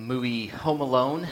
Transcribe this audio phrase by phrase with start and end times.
[0.00, 1.28] The movie Home Alone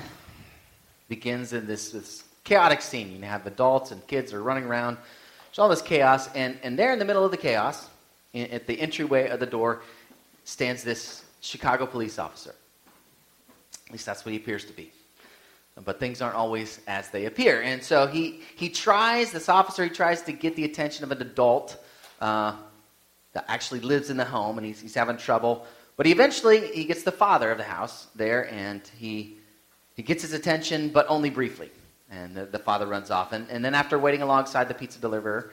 [1.08, 3.10] begins in this, this chaotic scene.
[3.10, 4.98] You have adults and kids are running around.
[5.46, 7.88] There's all this chaos, and, and there in the middle of the chaos,
[8.34, 9.80] in, at the entryway of the door,
[10.44, 12.54] stands this Chicago police officer.
[13.86, 14.92] At least that's what he appears to be.
[15.82, 17.62] But things aren't always as they appear.
[17.62, 21.22] And so he, he tries, this officer, he tries to get the attention of an
[21.22, 21.82] adult
[22.20, 22.52] uh,
[23.32, 25.66] that actually lives in the home, and he's, he's having trouble.
[25.98, 29.36] But eventually, he gets the father of the house there, and he,
[29.96, 31.70] he gets his attention, but only briefly.
[32.08, 33.32] And the, the father runs off.
[33.32, 35.50] And, and then after waiting alongside the pizza deliverer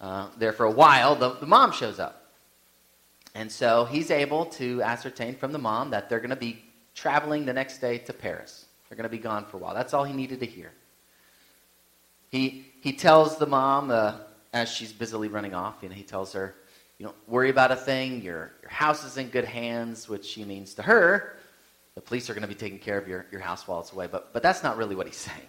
[0.00, 2.30] uh, there for a while, the, the mom shows up.
[3.34, 6.62] And so he's able to ascertain from the mom that they're going to be
[6.94, 8.66] traveling the next day to Paris.
[8.88, 9.74] They're going to be gone for a while.
[9.74, 10.70] That's all he needed to hear.
[12.30, 14.14] He, he tells the mom, uh,
[14.52, 16.54] as she's busily running off, you know, he tells her,
[16.98, 18.22] you don't worry about a thing.
[18.22, 21.36] Your, your house is in good hands, which she means to her,
[21.94, 24.08] the police are going to be taking care of your, your house while it's away.
[24.10, 25.40] But, but that's not really what he's saying.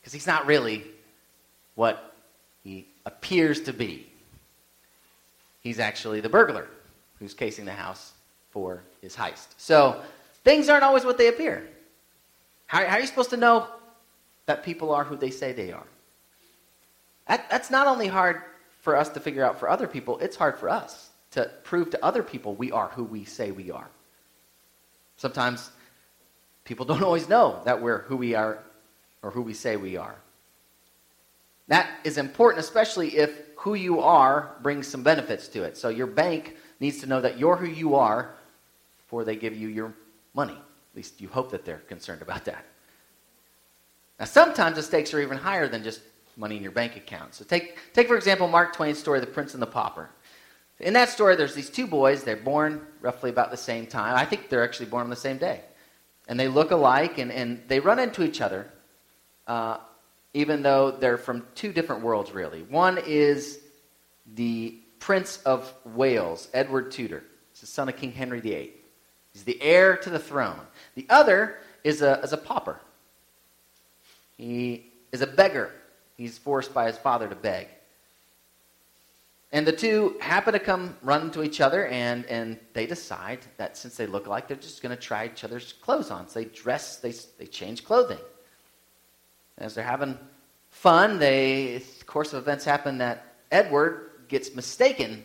[0.00, 0.84] Because he's not really
[1.74, 2.14] what
[2.64, 4.10] he appears to be.
[5.60, 6.66] He's actually the burglar
[7.18, 8.12] who's casing the house
[8.50, 9.48] for his heist.
[9.58, 10.00] So
[10.44, 11.68] things aren't always what they appear.
[12.66, 13.66] How, how are you supposed to know
[14.46, 15.86] that people are who they say they are?
[17.26, 18.42] That, that's not only hard
[18.88, 22.02] for us to figure out for other people, it's hard for us to prove to
[22.02, 23.86] other people we are who we say we are.
[25.18, 25.70] Sometimes
[26.64, 28.64] people don't always know that we're who we are
[29.22, 30.14] or who we say we are.
[31.66, 35.76] That is important, especially if who you are brings some benefits to it.
[35.76, 38.36] So your bank needs to know that you're who you are
[39.02, 39.92] before they give you your
[40.32, 40.54] money.
[40.54, 42.64] At least you hope that they're concerned about that.
[44.18, 46.00] Now, sometimes the stakes are even higher than just
[46.38, 47.34] money in your bank account.
[47.34, 50.08] So, take, take for example, Mark Twain's story, The Prince and the Pauper.
[50.80, 52.22] In that story, there's these two boys.
[52.22, 54.14] They're born roughly about the same time.
[54.16, 55.60] I think they're actually born on the same day.
[56.28, 58.70] And they look alike, and, and they run into each other,
[59.46, 59.78] uh,
[60.34, 62.62] even though they're from two different worlds, really.
[62.62, 63.58] One is
[64.34, 67.24] the Prince of Wales, Edward Tudor.
[67.50, 68.72] He's the son of King Henry VIII.
[69.32, 70.60] He's the heir to the throne.
[70.94, 72.80] The other is a, is a pauper.
[74.36, 75.72] He is a beggar.
[76.18, 77.68] He's forced by his father to beg.
[79.50, 83.78] And the two happen to come run into each other, and, and they decide that
[83.78, 86.28] since they look alike, they're just going to try each other's clothes on.
[86.28, 88.18] So they dress, they, they change clothing.
[89.56, 90.18] As they're having
[90.68, 95.24] fun, they, of course of events happen that Edward gets mistaken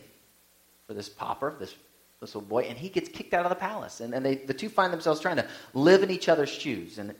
[0.86, 1.74] for this pauper, this,
[2.20, 4.00] this little boy, and he gets kicked out of the palace.
[4.00, 6.98] And, and they, the two find themselves trying to live in each other's shoes.
[6.98, 7.14] And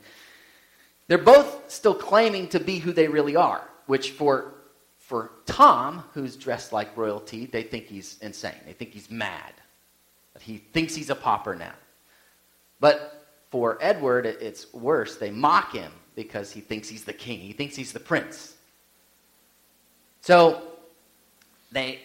[1.07, 4.53] they're both still claiming to be who they really are, which for,
[4.97, 8.53] for Tom, who's dressed like royalty, they think he's insane.
[8.65, 9.53] They think he's mad.
[10.33, 11.73] That he thinks he's a pauper now.
[12.79, 15.17] But for Edward, it's worse.
[15.17, 17.39] They mock him because he thinks he's the king.
[17.39, 18.55] He thinks he's the prince.
[20.21, 20.63] So
[21.71, 21.99] they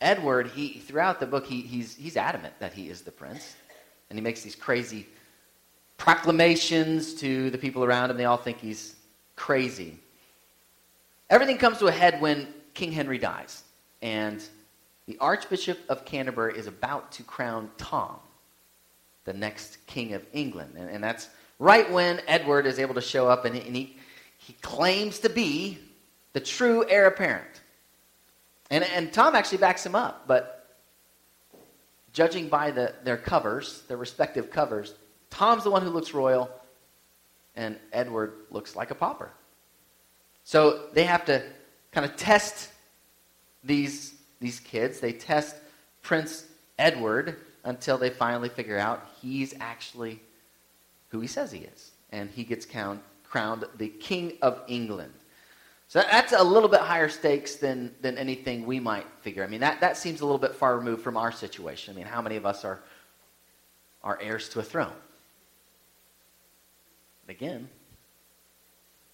[0.00, 3.56] Edward, he throughout the book, he, he's, he's adamant that he is the prince.
[4.10, 5.06] And he makes these crazy
[5.98, 8.16] proclamations to the people around him.
[8.16, 8.96] They all think he's
[9.36, 9.98] crazy.
[11.28, 13.62] Everything comes to a head when King Henry dies.
[14.00, 14.42] And
[15.06, 18.16] the Archbishop of Canterbury is about to crown Tom,
[19.24, 20.74] the next King of England.
[20.78, 23.96] And, and that's right when Edward is able to show up and, he, and he,
[24.38, 25.78] he claims to be
[26.32, 27.60] the true heir apparent.
[28.70, 30.76] And, and Tom actually backs him up, but
[32.12, 34.94] judging by the, their covers, their respective covers,
[35.38, 36.50] Tom's the one who looks royal,
[37.54, 39.30] and Edward looks like a pauper.
[40.42, 41.44] So they have to
[41.92, 42.70] kind of test
[43.62, 44.98] these, these kids.
[44.98, 45.54] They test
[46.02, 50.20] Prince Edward until they finally figure out he's actually
[51.10, 51.92] who he says he is.
[52.10, 55.12] And he gets crowned, crowned the King of England.
[55.86, 59.44] So that's a little bit higher stakes than, than anything we might figure.
[59.44, 61.94] I mean, that, that seems a little bit far removed from our situation.
[61.94, 62.80] I mean, how many of us are,
[64.02, 64.94] are heirs to a throne?
[67.28, 67.68] Again,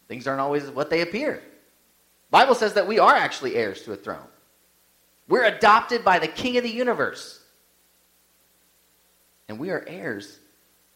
[0.08, 1.42] things aren't always what they appear.
[2.30, 4.26] Bible says that we are actually heirs to a throne.
[5.28, 7.40] We're adopted by the King of the universe.
[9.48, 10.38] And we are heirs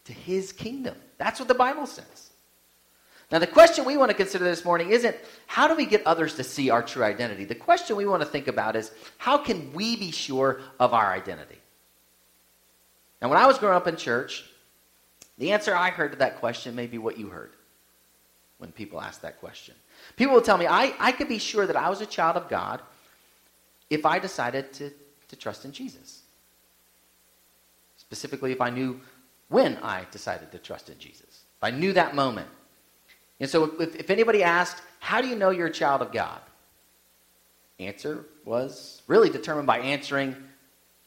[0.05, 0.95] to his kingdom.
[1.17, 2.31] That's what the Bible says.
[3.31, 6.33] Now, the question we want to consider this morning isn't how do we get others
[6.35, 7.45] to see our true identity?
[7.45, 11.13] The question we want to think about is how can we be sure of our
[11.13, 11.59] identity?
[13.21, 14.49] Now, when I was growing up in church,
[15.39, 17.53] the answer I heard to that question may be what you heard
[18.59, 19.73] when people ask that question.
[20.17, 22.49] People will tell me, I, I could be sure that I was a child of
[22.49, 22.81] God
[23.89, 24.91] if I decided to,
[25.29, 26.21] to trust in Jesus.
[27.97, 28.99] Specifically, if I knew
[29.47, 31.23] when I decided to trust in Jesus.
[31.23, 32.47] If I knew that moment.
[33.39, 36.41] And so if, if anybody asked, how do you know you're a child of God?
[37.79, 40.35] Answer was really determined by answering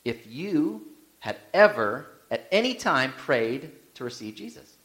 [0.05, 0.87] if you
[1.19, 4.77] had ever at any time prayed to receive Jesus.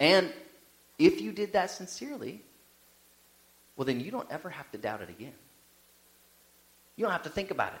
[0.00, 0.32] And
[0.98, 2.42] if you did that sincerely,
[3.76, 5.32] well, then you don't ever have to doubt it again.
[6.96, 7.80] You don't have to think about it.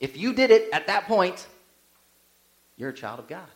[0.00, 1.46] If you did it at that point,
[2.76, 3.46] you're a child of God.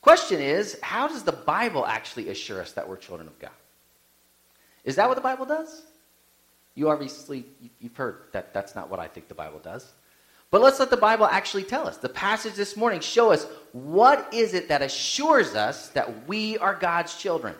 [0.00, 3.50] Question is, how does the Bible actually assure us that we're children of God?
[4.84, 5.82] Is that what the Bible does?
[6.74, 7.44] You obviously,
[7.80, 9.92] you've heard that that's not what I think the Bible does.
[10.50, 11.98] But let's let the Bible actually tell us.
[11.98, 16.74] The passage this morning show us what is it that assures us that we are
[16.74, 17.54] God's children.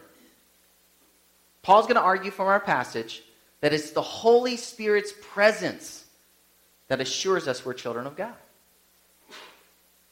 [1.62, 3.23] Paul's going to argue from our passage
[3.61, 6.06] that it's the Holy Spirit's presence
[6.88, 8.35] that assures us we're children of God.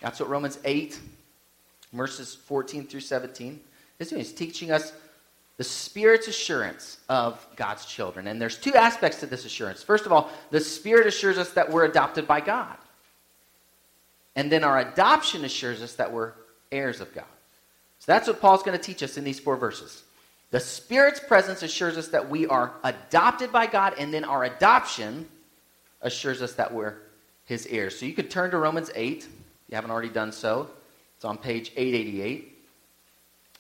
[0.01, 1.01] That's what Romans 8,
[1.95, 3.59] verses 14 through 17
[3.99, 4.21] is doing.
[4.21, 4.93] It's teaching us
[5.57, 8.27] the Spirit's assurance of God's children.
[8.27, 9.83] And there's two aspects to this assurance.
[9.83, 12.77] First of all, the Spirit assures us that we're adopted by God.
[14.35, 16.33] And then our adoption assures us that we're
[16.71, 17.25] heirs of God.
[18.01, 20.03] So that's what Paul's going to teach us in these four verses.
[20.51, 25.27] The Spirit's presence assures us that we are adopted by God, and then our adoption
[26.03, 26.95] assures us that we're
[27.47, 27.99] his heirs.
[27.99, 29.29] So you could turn to Romans 8, if
[29.69, 30.69] you haven't already done so.
[31.17, 32.53] It's on page 888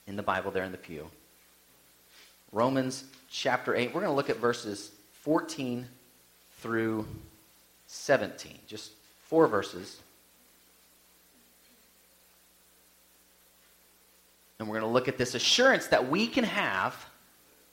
[0.07, 1.11] in the Bible there in the pew.
[2.53, 3.89] Romans chapter 8.
[3.89, 4.91] We're going to look at verses
[5.23, 5.87] 14
[6.59, 7.07] through
[7.87, 8.59] 17.
[8.67, 8.93] Just
[9.25, 10.01] four verses.
[14.59, 16.97] And we're going to look at this assurance that we can have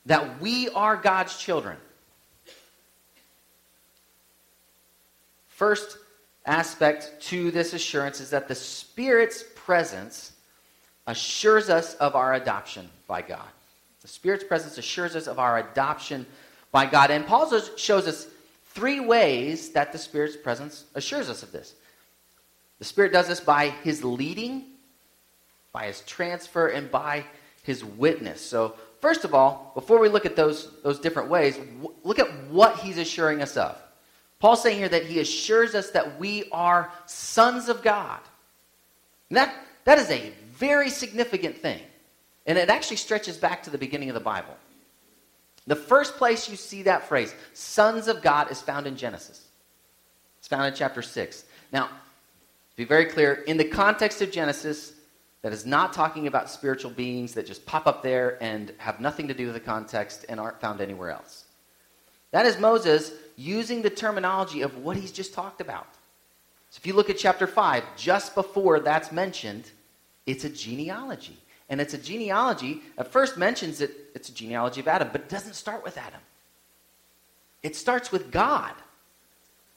[0.05, 1.77] that we are God's children.
[5.47, 5.97] First
[6.45, 10.33] aspect to this assurance is that the Spirit's presence
[11.07, 13.47] assures us of our adoption by God.
[14.03, 16.25] The Spirit's presence assures us of our adoption
[16.71, 17.09] by God.
[17.09, 18.27] And Paul shows us
[18.73, 21.73] three ways that the Spirit's presence assures us of this.
[22.79, 24.65] The Spirit does this by his leading,
[25.71, 27.23] by his transfer, and by
[27.63, 28.41] his witness.
[28.41, 32.27] So, first of all, before we look at those, those different ways, w- look at
[32.49, 33.81] what he's assuring us of.
[34.39, 38.19] Paul's saying here that he assures us that we are sons of God.
[39.29, 39.55] And that,
[39.85, 41.79] that is a very significant thing.
[42.45, 44.55] And it actually stretches back to the beginning of the Bible.
[45.65, 49.47] The first place you see that phrase, sons of God, is found in Genesis.
[50.39, 51.45] It's found in chapter 6.
[51.71, 54.93] Now, to be very clear, in the context of Genesis,
[55.41, 59.27] that is not talking about spiritual beings that just pop up there and have nothing
[59.27, 61.45] to do with the context and aren't found anywhere else.
[62.31, 65.87] That is Moses using the terminology of what he's just talked about.
[66.71, 69.69] So if you look at chapter 5, just before that's mentioned,
[70.25, 71.37] it's a genealogy.
[71.73, 75.29] And it's a genealogy, at first mentions it, it's a genealogy of Adam, but it
[75.29, 76.19] doesn't start with Adam.
[77.63, 78.73] It starts with God,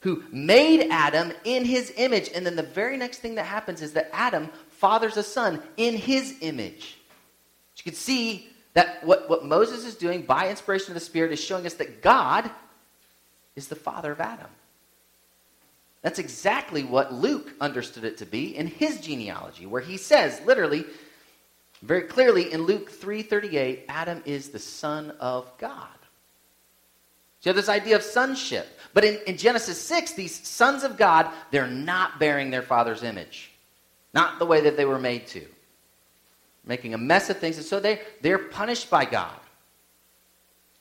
[0.01, 2.29] who made Adam in his image.
[2.35, 5.95] And then the very next thing that happens is that Adam fathers a son in
[5.95, 6.99] his image.
[7.77, 11.43] You can see that what, what Moses is doing by inspiration of the Spirit is
[11.43, 12.47] showing us that God
[13.55, 14.51] is the father of Adam.
[16.03, 20.85] That's exactly what Luke understood it to be in his genealogy, where he says, literally,
[21.87, 25.87] very clearly in Luke 3:38, Adam is the son of God.
[27.39, 28.67] So you have this idea of sonship.
[28.93, 33.51] But in, in Genesis 6, these sons of God, they're not bearing their father's image.
[34.13, 35.45] Not the way that they were made to.
[36.65, 37.57] Making a mess of things.
[37.57, 39.39] And so they, they're punished by God.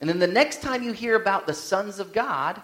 [0.01, 2.61] And then the next time you hear about the sons of God,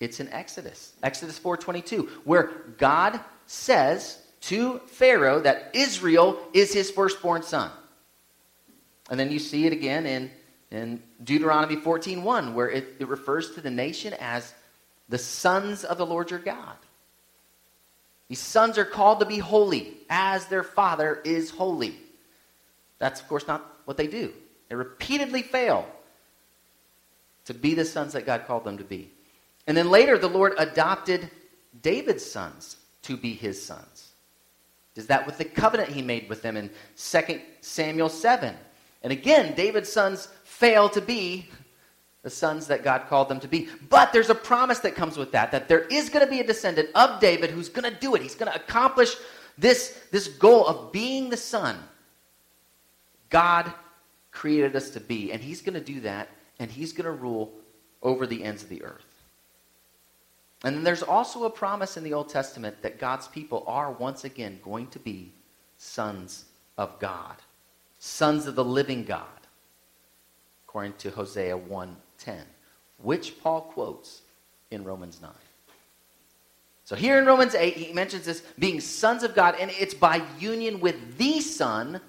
[0.00, 0.94] it's in Exodus.
[1.02, 2.44] Exodus 4:22, where
[2.78, 7.70] God says to Pharaoh that Israel is his firstborn son.
[9.10, 10.30] And then you see it again in,
[10.70, 14.52] in Deuteronomy 14:1, where it, it refers to the nation as
[15.08, 16.76] the sons of the Lord your God.
[18.28, 21.96] These sons are called to be holy as their father is holy.
[22.98, 24.32] That's, of course, not what they do.
[24.68, 25.86] They repeatedly fail
[27.44, 29.10] to be the sons that God called them to be.
[29.66, 31.30] And then later, the Lord adopted
[31.82, 34.12] David's sons to be his sons.
[34.94, 38.54] Is that with the covenant he made with them in 2 Samuel 7?
[39.02, 41.48] And again, David's sons fail to be
[42.22, 43.68] the sons that God called them to be.
[43.88, 46.46] But there's a promise that comes with that, that there is going to be a
[46.46, 48.22] descendant of David who's going to do it.
[48.22, 49.16] He's going to accomplish
[49.58, 51.76] this, this goal of being the son
[53.28, 53.72] God
[54.30, 55.32] created us to be.
[55.32, 56.28] And he's going to do that,
[56.58, 57.52] and he's going to rule
[58.02, 59.06] over the ends of the earth.
[60.64, 64.24] And then there's also a promise in the Old Testament that God's people are once
[64.24, 65.32] again going to be
[65.76, 66.44] sons
[66.78, 67.36] of God,
[68.04, 69.46] sons of the living God,
[70.66, 72.44] according to Hosea 1:10,
[72.98, 74.22] which Paul quotes
[74.72, 75.30] in Romans 9.
[76.84, 80.16] So here in Romans 8, he mentions this being sons of God, and it's by
[80.40, 82.00] union with the Son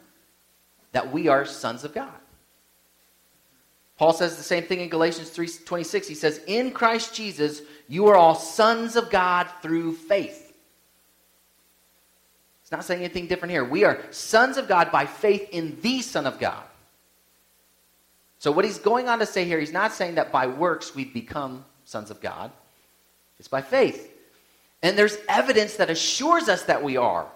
[0.94, 2.20] that we are sons of God.
[3.96, 6.08] Paul says the same thing in Galatians 3:26.
[6.08, 10.43] He says, "In Christ Jesus, you are all sons of God through faith."
[12.74, 13.63] Not saying anything different here.
[13.63, 16.63] We are sons of God by faith in the Son of God.
[18.39, 21.06] So what he's going on to say here, he's not saying that by works we
[21.06, 22.51] become sons of God.
[23.39, 24.12] It's by faith.
[24.82, 27.27] And there's evidence that assures us that we are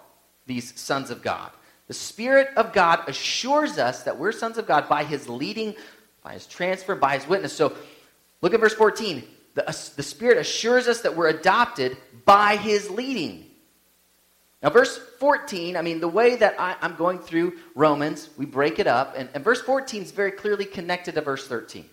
[0.48, 1.51] these sons of God.
[1.88, 5.75] The Spirit of God assures us that we're sons of God by his leading
[6.27, 7.53] by his transfer, by his witness.
[7.53, 7.74] So
[8.41, 9.24] look at verse 14.
[9.53, 13.47] The, the Spirit assures us that we're adopted by his leading.
[14.64, 18.80] Now, verse 14, I mean, the way that I, am going through Romans, we break
[18.80, 21.84] it up, and, and verse 14 is very clearly connected to verse 13.
[21.84, 21.88] It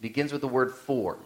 [0.00, 1.18] begins with the word for.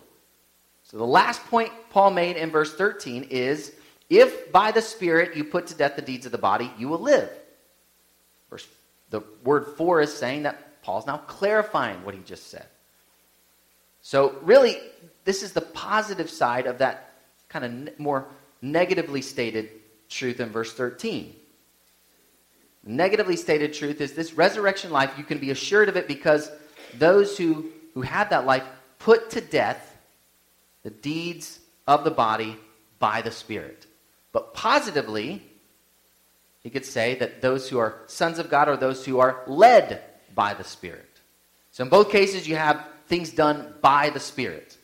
[0.85, 3.73] So the last point Paul made in verse 13 is
[4.09, 6.99] if by the Spirit you put to death the deeds of the body, you will
[6.99, 7.31] live.
[8.50, 8.67] Verse,
[9.11, 12.67] the word for is saying that Paul's now clarifying what he just said.
[14.03, 14.79] So, really,
[15.25, 17.12] this is the positive side of that
[17.49, 18.27] kind of more
[18.62, 19.71] negatively stated
[20.09, 21.35] truth in verse 13.
[22.85, 26.50] Negatively stated truth is this resurrection life, you can be assured of it because
[26.99, 28.64] those who, who had that life
[28.99, 29.97] put to death
[30.83, 32.57] the deeds of the body
[32.99, 33.87] by the Spirit.
[34.33, 35.43] But positively,
[36.62, 40.02] he could say that those who are sons of God are those who are led
[40.35, 41.07] by the Spirit.
[41.73, 44.76] So in both cases, you have things done by the Spirit,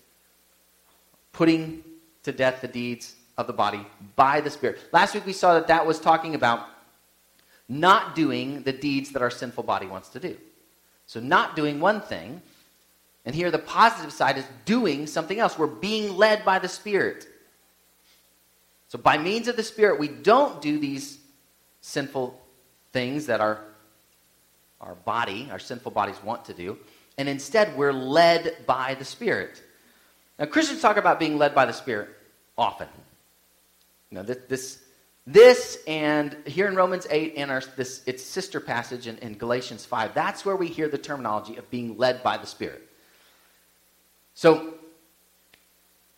[1.32, 1.82] putting
[2.24, 4.78] to death the deeds of the body by the Spirit.
[4.92, 6.66] Last week we saw that that was talking about
[7.68, 10.36] not doing the deeds that our sinful body wants to do.
[11.06, 12.42] So, not doing one thing,
[13.24, 15.58] and here the positive side is doing something else.
[15.58, 17.26] We're being led by the Spirit.
[18.88, 21.18] So, by means of the Spirit, we don't do these
[21.80, 22.40] sinful
[22.92, 23.60] things that our
[24.80, 26.78] our body, our sinful bodies want to do,
[27.18, 29.62] and instead we're led by the Spirit.
[30.38, 32.10] Now, Christians talk about being led by the Spirit
[32.58, 32.88] often.
[34.10, 34.82] Know, this, this,
[35.26, 39.84] this and here in Romans 8 and our, this, its sister passage in, in Galatians
[39.84, 42.88] 5, that's where we hear the terminology of being led by the Spirit.
[44.34, 44.74] So,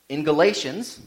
[0.09, 1.01] in Galatians,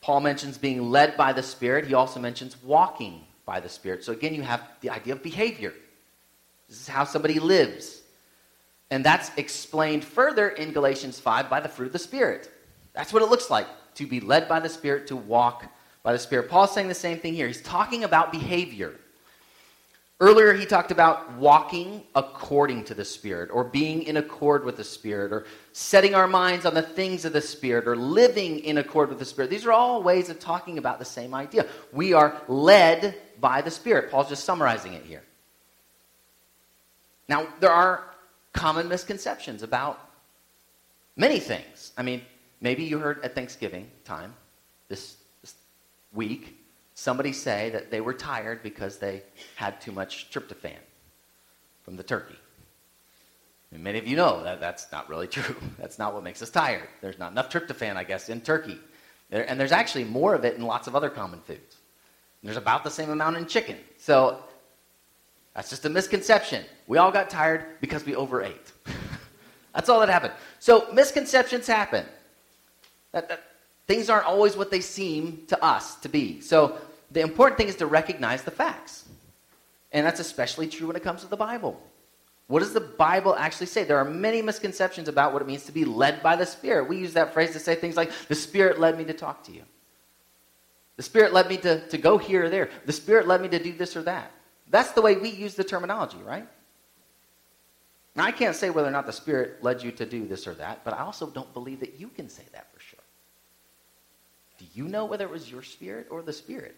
[0.00, 1.86] Paul mentions being led by the Spirit.
[1.86, 4.04] He also mentions walking by the Spirit.
[4.04, 5.74] So, again, you have the idea of behavior.
[6.68, 8.00] This is how somebody lives.
[8.90, 12.50] And that's explained further in Galatians 5 by the fruit of the Spirit.
[12.94, 13.66] That's what it looks like
[13.96, 15.66] to be led by the Spirit, to walk
[16.02, 16.48] by the Spirit.
[16.48, 17.46] Paul's saying the same thing here.
[17.46, 18.94] He's talking about behavior.
[20.18, 24.84] Earlier, he talked about walking according to the Spirit, or being in accord with the
[24.84, 29.10] Spirit, or setting our minds on the things of the Spirit, or living in accord
[29.10, 29.50] with the Spirit.
[29.50, 31.66] These are all ways of talking about the same idea.
[31.92, 34.10] We are led by the Spirit.
[34.10, 35.22] Paul's just summarizing it here.
[37.28, 38.04] Now, there are
[38.54, 40.00] common misconceptions about
[41.14, 41.92] many things.
[41.98, 42.22] I mean,
[42.60, 44.34] maybe you heard at Thanksgiving time
[44.88, 45.54] this, this
[46.12, 46.58] week
[46.94, 49.22] somebody say that they were tired because they
[49.54, 50.78] had too much tryptophan
[51.82, 52.36] from the turkey.
[53.72, 55.56] And many of you know that that's not really true.
[55.78, 56.88] That's not what makes us tired.
[57.00, 58.78] There's not enough tryptophan, I guess, in turkey.
[59.30, 61.76] There, and there's actually more of it in lots of other common foods.
[62.42, 63.76] And there's about the same amount in chicken.
[63.98, 64.40] So
[65.54, 66.64] that's just a misconception.
[66.86, 68.72] We all got tired because we overate.
[69.74, 70.32] That's all that happened.
[70.58, 72.06] So misconceptions happen.
[73.16, 73.44] That, that,
[73.86, 76.42] things aren't always what they seem to us to be.
[76.42, 76.76] So
[77.12, 79.08] the important thing is to recognize the facts.
[79.90, 81.80] And that's especially true when it comes to the Bible.
[82.48, 83.84] What does the Bible actually say?
[83.84, 86.90] There are many misconceptions about what it means to be led by the Spirit.
[86.90, 89.52] We use that phrase to say things like, the Spirit led me to talk to
[89.52, 89.62] you.
[90.98, 92.68] The Spirit led me to, to go here or there.
[92.84, 94.30] The Spirit led me to do this or that.
[94.68, 96.46] That's the way we use the terminology, right?
[98.14, 100.52] Now, I can't say whether or not the Spirit led you to do this or
[100.54, 102.65] that, but I also don't believe that you can say that.
[104.58, 106.76] Do you know whether it was your spirit or the Spirit?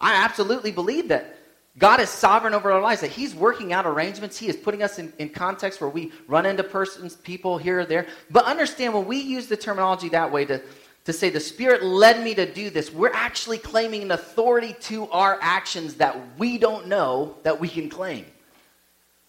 [0.00, 1.36] I absolutely believe that
[1.78, 4.36] God is sovereign over our lives, that He's working out arrangements.
[4.36, 7.86] He is putting us in, in context where we run into persons, people here or
[7.86, 8.06] there.
[8.30, 10.60] But understand when we use the terminology that way to,
[11.04, 15.08] to say the Spirit led me to do this, we're actually claiming an authority to
[15.10, 18.26] our actions that we don't know that we can claim.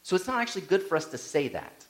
[0.02, 1.83] So it's not actually good for us to say that.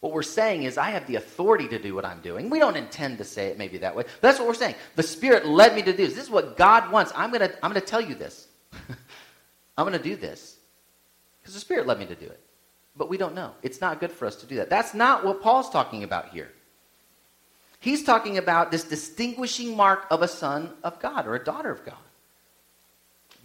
[0.00, 2.50] What we're saying is, I have the authority to do what I'm doing.
[2.50, 4.04] We don't intend to say it maybe that way.
[4.04, 4.76] But that's what we're saying.
[4.94, 6.14] The Spirit led me to do this.
[6.14, 7.12] This is what God wants.
[7.16, 8.46] I'm going to I'm to tell you this.
[9.76, 10.56] I'm going to do this
[11.40, 12.40] because the Spirit led me to do it.
[12.96, 13.52] But we don't know.
[13.62, 14.70] It's not good for us to do that.
[14.70, 16.50] That's not what Paul's talking about here.
[17.80, 21.84] He's talking about this distinguishing mark of a son of God or a daughter of
[21.84, 21.94] God.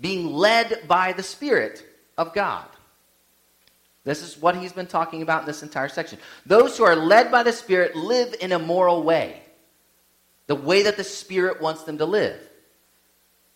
[0.02, 1.86] Being led by the Spirit
[2.18, 2.66] of God.
[4.04, 6.20] This is what he's been talking about in this entire section.
[6.46, 9.42] Those who are led by the Spirit live in a moral way,
[10.48, 12.40] the way that the Spirit wants them to live.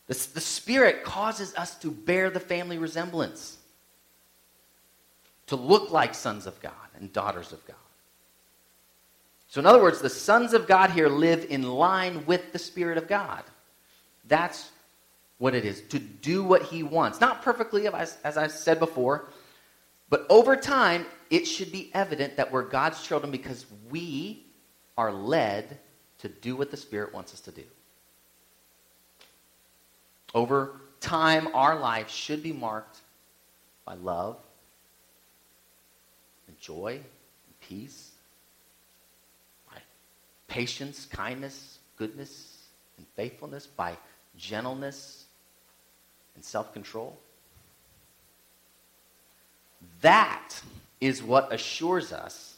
[0.08, 3.58] The, the Spirit causes us to bear the family resemblance,
[5.48, 7.76] to look like sons of God and daughters of God.
[9.50, 12.98] So, in other words, the sons of God here live in line with the Spirit
[12.98, 13.44] of God.
[14.28, 14.70] That's
[15.40, 17.22] what it is, to do what He wants.
[17.22, 19.26] Not perfectly, as, as I said before,
[20.10, 24.46] but over time, it should be evident that we're God's children because we
[24.98, 25.80] are led
[26.20, 27.64] to do what the Spirit wants us to do.
[30.34, 33.00] Over time, our life should be marked
[33.86, 34.38] by love
[36.48, 38.12] and joy and peace,
[39.70, 39.78] by
[40.48, 43.98] patience, kindness, goodness, and faithfulness, by
[44.38, 45.26] gentleness
[46.36, 47.18] and self control.
[50.02, 50.62] That
[51.00, 52.56] is what assures us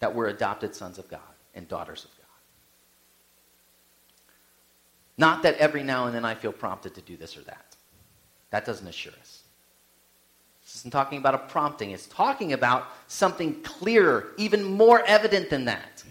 [0.00, 1.20] that we're adopted sons of God
[1.54, 2.16] and daughters of God.
[5.18, 7.76] Not that every now and then I feel prompted to do this or that.
[8.50, 9.42] That doesn't assure us.
[10.64, 15.64] This isn't talking about a prompting, it's talking about something clearer, even more evident than
[15.66, 16.04] that.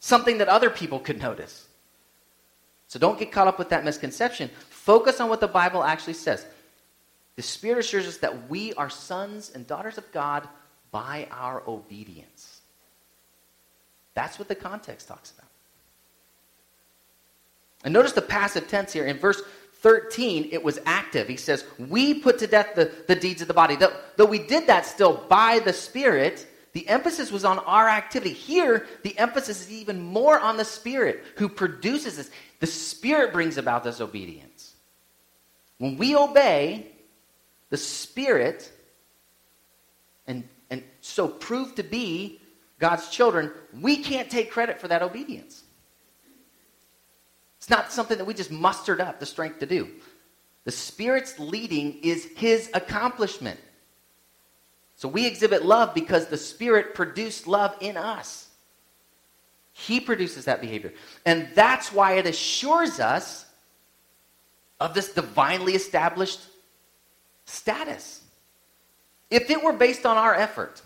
[0.00, 1.66] Something that other people could notice.
[2.88, 4.50] So don't get caught up with that misconception.
[4.68, 6.44] Focus on what the Bible actually says.
[7.36, 10.48] The Spirit assures us that we are sons and daughters of God
[10.90, 12.60] by our obedience.
[14.14, 15.48] That's what the context talks about.
[17.84, 19.06] And notice the passive tense here.
[19.06, 19.42] In verse
[19.80, 21.26] 13, it was active.
[21.26, 23.76] He says, We put to death the, the deeds of the body.
[23.76, 28.32] Though, though we did that still by the Spirit, the emphasis was on our activity.
[28.32, 32.30] Here, the emphasis is even more on the Spirit who produces this.
[32.60, 34.74] The Spirit brings about this obedience.
[35.78, 36.91] When we obey,
[37.72, 38.70] the Spirit,
[40.26, 42.38] and, and so prove to be
[42.78, 45.62] God's children, we can't take credit for that obedience.
[47.56, 49.88] It's not something that we just mustered up the strength to do.
[50.64, 53.58] The Spirit's leading is His accomplishment.
[54.96, 58.50] So we exhibit love because the Spirit produced love in us.
[59.72, 60.92] He produces that behavior.
[61.24, 63.46] And that's why it assures us
[64.78, 66.40] of this divinely established
[67.44, 68.22] status.
[69.30, 70.82] If it were based on our effort,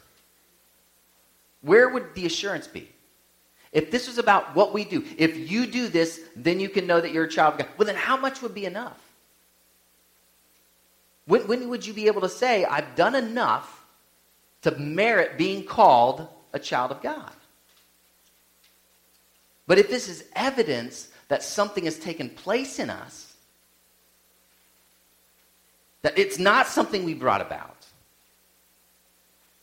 [1.62, 2.88] where would the assurance be?
[3.72, 7.00] If this was about what we do, if you do this, then you can know
[7.00, 7.68] that you're a child of God.
[7.76, 8.98] Well, then how much would be enough?
[11.26, 13.84] When, when would you be able to say, I've done enough
[14.62, 17.32] to merit being called a child of God?
[19.66, 23.25] But if this is evidence that something has taken place in us,
[26.02, 27.76] that it's not something we brought about.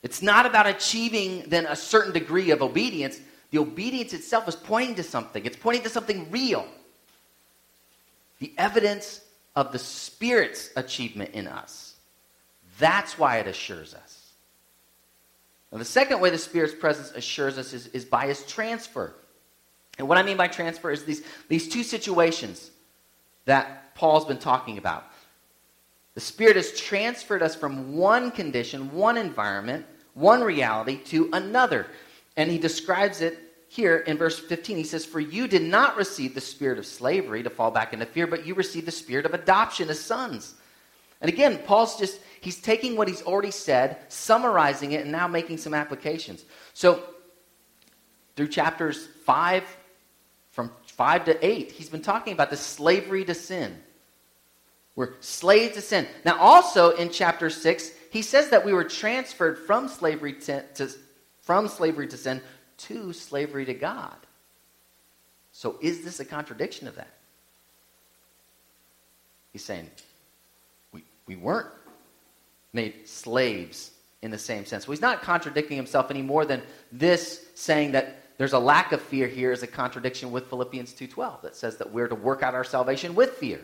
[0.02, 3.20] It's not about achieving then a certain degree of obedience.
[3.52, 6.68] The obedience itself is pointing to something, it's pointing to something real.
[8.40, 9.22] The evidence
[9.56, 11.96] of the Spirit's achievement in us.
[12.80, 14.24] That's why it assures us.
[15.72, 19.14] Now, the second way the Spirit's presence assures us is, is by his transfer.
[19.98, 22.72] And what I mean by transfer is these, these two situations
[23.46, 25.06] that Paul's been talking about.
[26.16, 31.88] The Spirit has transferred us from one condition, one environment, one reality to another.
[32.38, 34.78] And he describes it here in verse 15.
[34.78, 38.06] He says, For you did not receive the spirit of slavery to fall back into
[38.06, 40.54] fear, but you received the spirit of adoption as sons.
[41.22, 45.58] And again, Paul's just, he's taking what he's already said, summarizing it, and now making
[45.58, 46.46] some applications.
[46.74, 47.02] So,
[48.36, 49.64] through chapters 5,
[50.52, 53.82] from 5 to 8, he's been talking about the slavery to sin.
[54.96, 56.08] We're slaves to sin.
[56.24, 60.90] Now, also in chapter 6, he says that we were transferred from slavery to, to,
[61.42, 62.42] from slavery to sin
[62.78, 64.16] to slavery to God.
[65.52, 67.14] So, is this a contradiction of that?
[69.52, 69.90] He's saying
[70.92, 71.70] we, we weren't
[72.74, 73.92] made slaves
[74.24, 74.88] in the same sense.
[74.88, 79.02] Well, he's not contradicting himself any more than this saying that there's a lack of
[79.02, 82.56] fear here is a contradiction with Philippians 2:12 that says that we're to work out
[82.56, 83.60] our salvation with fear.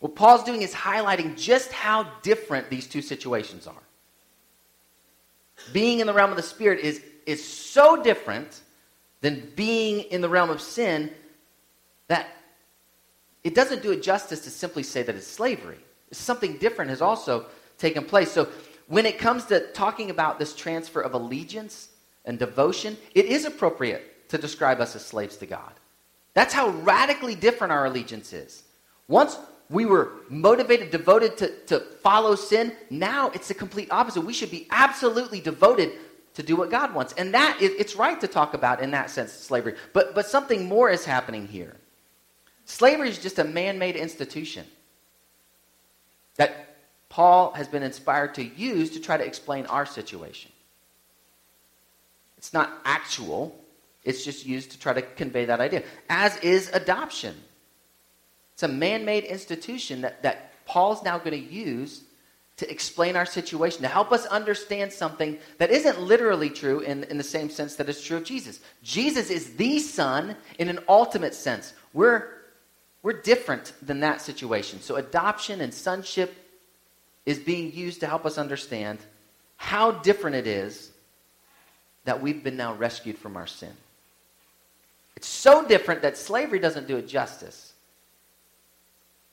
[0.00, 3.74] What Paul's doing is highlighting just how different these two situations are.
[5.72, 8.60] Being in the realm of the Spirit is is so different
[9.20, 11.10] than being in the realm of sin
[12.08, 12.28] that
[13.42, 15.78] it doesn't do it justice to simply say that it's slavery.
[16.12, 17.46] Something different has also
[17.78, 18.30] taken place.
[18.30, 18.48] So
[18.86, 21.88] when it comes to talking about this transfer of allegiance
[22.24, 25.72] and devotion, it is appropriate to describe us as slaves to God.
[26.34, 28.64] That's how radically different our allegiance is.
[29.08, 29.38] Once
[29.70, 34.20] we were motivated, devoted to, to follow sin, now it's the complete opposite.
[34.20, 35.92] We should be absolutely devoted
[36.34, 37.12] to do what God wants.
[37.14, 39.74] And that is, it's right to talk about in that sense slavery.
[39.92, 41.76] But, but something more is happening here.
[42.66, 44.66] Slavery is just a man made institution
[46.36, 46.76] that
[47.08, 50.50] Paul has been inspired to use to try to explain our situation.
[52.38, 53.58] It's not actual,
[54.02, 57.34] it's just used to try to convey that idea, as is adoption.
[58.54, 62.02] It's a man made institution that, that Paul's now going to use
[62.56, 67.18] to explain our situation, to help us understand something that isn't literally true in, in
[67.18, 68.60] the same sense that it's true of Jesus.
[68.82, 71.74] Jesus is the Son in an ultimate sense.
[71.92, 72.28] We're,
[73.02, 74.80] we're different than that situation.
[74.80, 76.32] So, adoption and sonship
[77.26, 79.00] is being used to help us understand
[79.56, 80.92] how different it is
[82.04, 83.72] that we've been now rescued from our sin.
[85.16, 87.73] It's so different that slavery doesn't do it justice.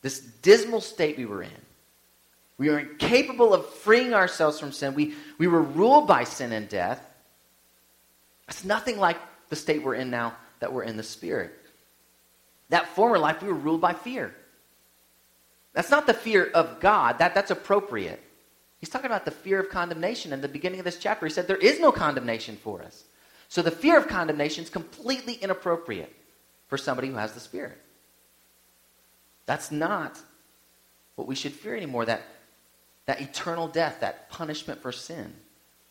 [0.01, 1.49] This dismal state we were in.
[2.57, 4.93] We were incapable of freeing ourselves from sin.
[4.93, 7.03] We, we were ruled by sin and death.
[8.47, 9.17] It's nothing like
[9.49, 11.51] the state we're in now that we're in the Spirit.
[12.69, 14.33] That former life, we were ruled by fear.
[15.73, 18.21] That's not the fear of God, that, that's appropriate.
[18.79, 20.33] He's talking about the fear of condemnation.
[20.33, 23.03] In the beginning of this chapter, he said there is no condemnation for us.
[23.47, 26.13] So the fear of condemnation is completely inappropriate
[26.67, 27.77] for somebody who has the Spirit.
[29.51, 30.17] That's not
[31.15, 32.21] what we should fear anymore, that,
[33.05, 35.33] that eternal death, that punishment for sin.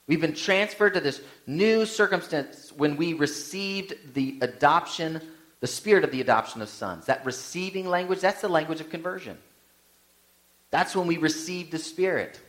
[0.07, 5.21] We've been transferred to this new circumstance when we received the adoption,
[5.61, 7.05] the spirit of the adoption of sons.
[7.05, 9.37] That receiving language, that's the language of conversion.
[10.71, 12.41] That's when we received the spirit.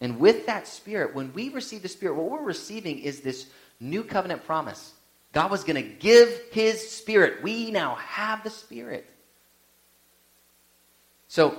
[0.00, 3.44] And with that spirit, when we receive the spirit, what we're receiving is this
[3.78, 4.94] new covenant promise
[5.32, 7.42] God was going to give his spirit.
[7.42, 9.08] We now have the spirit.
[11.28, 11.56] So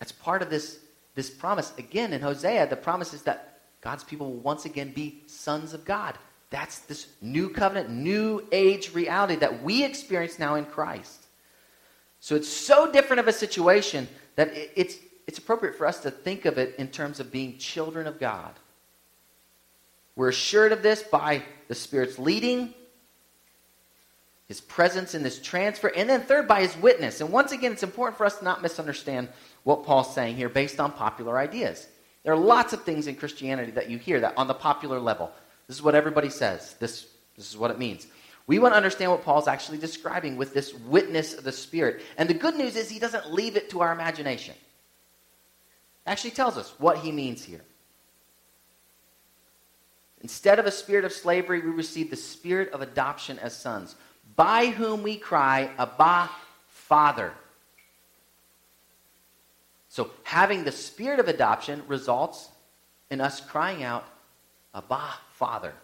[0.00, 0.80] that's part of this,
[1.14, 1.72] this promise.
[1.78, 5.84] Again, in Hosea, the promise is that God's people will once again be sons of
[5.84, 6.18] God.
[6.50, 11.26] That's this new covenant, new age reality that we experience now in Christ.
[12.20, 16.44] So it's so different of a situation that it's, it's appropriate for us to think
[16.44, 18.52] of it in terms of being children of God.
[20.14, 22.74] We're assured of this by the Spirit's leading,
[24.46, 27.22] His presence in this transfer, and then third, by His witness.
[27.22, 29.30] And once again, it's important for us to not misunderstand
[29.62, 31.86] what Paul's saying here based on popular ideas.
[32.24, 35.32] There are lots of things in Christianity that you hear that on the popular level.
[35.66, 36.74] This is what everybody says.
[36.78, 37.06] This,
[37.38, 38.06] this is what it means.
[38.46, 42.02] We want to understand what Paul's actually describing with this witness of the Spirit.
[42.18, 44.56] And the good news is he doesn't leave it to our imagination.
[46.06, 47.62] Actually tells us what he means here.
[50.22, 53.96] Instead of a spirit of slavery, we receive the spirit of adoption as sons,
[54.36, 56.30] by whom we cry, Abba,
[56.68, 57.32] Father.
[59.88, 62.48] So, having the spirit of adoption results
[63.10, 64.06] in us crying out,
[64.74, 65.74] Abba, Father.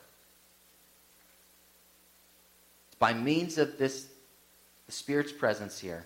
[2.99, 4.09] by means of this,
[4.87, 6.05] the Spirit's presence here,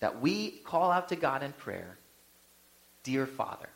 [0.00, 1.96] that we call out to God in prayer,
[3.02, 3.68] Dear Father.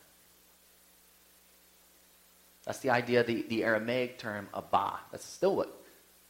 [2.65, 5.01] That's the idea, the, the Aramaic term Abba.
[5.11, 5.83] That's still what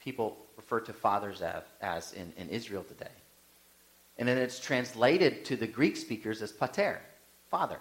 [0.02, 1.42] people refer to fathers
[1.80, 3.10] as, in, in Israel today.
[4.18, 7.00] And then it's translated to the Greek speakers as pater,
[7.50, 7.78] father.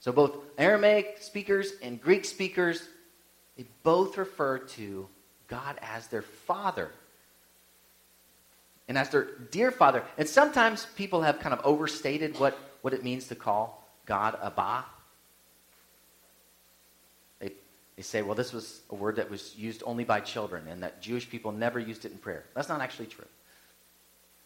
[0.00, 2.88] So both Aramaic speakers and Greek speakers,
[3.56, 5.08] they both refer to
[5.48, 6.90] God as their father.
[8.86, 10.04] And as their dear father.
[10.18, 14.84] And sometimes people have kind of overstated what, what it means to call God Abba.
[17.96, 21.00] They say, well, this was a word that was used only by children and that
[21.00, 22.44] Jewish people never used it in prayer.
[22.54, 23.26] That's not actually true.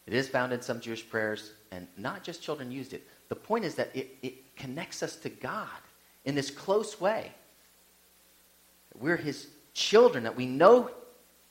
[0.05, 3.05] It is found in some Jewish prayers, and not just children used it.
[3.27, 5.67] The point is that it, it connects us to God
[6.25, 7.31] in this close way.
[8.99, 10.89] We're his children, that we know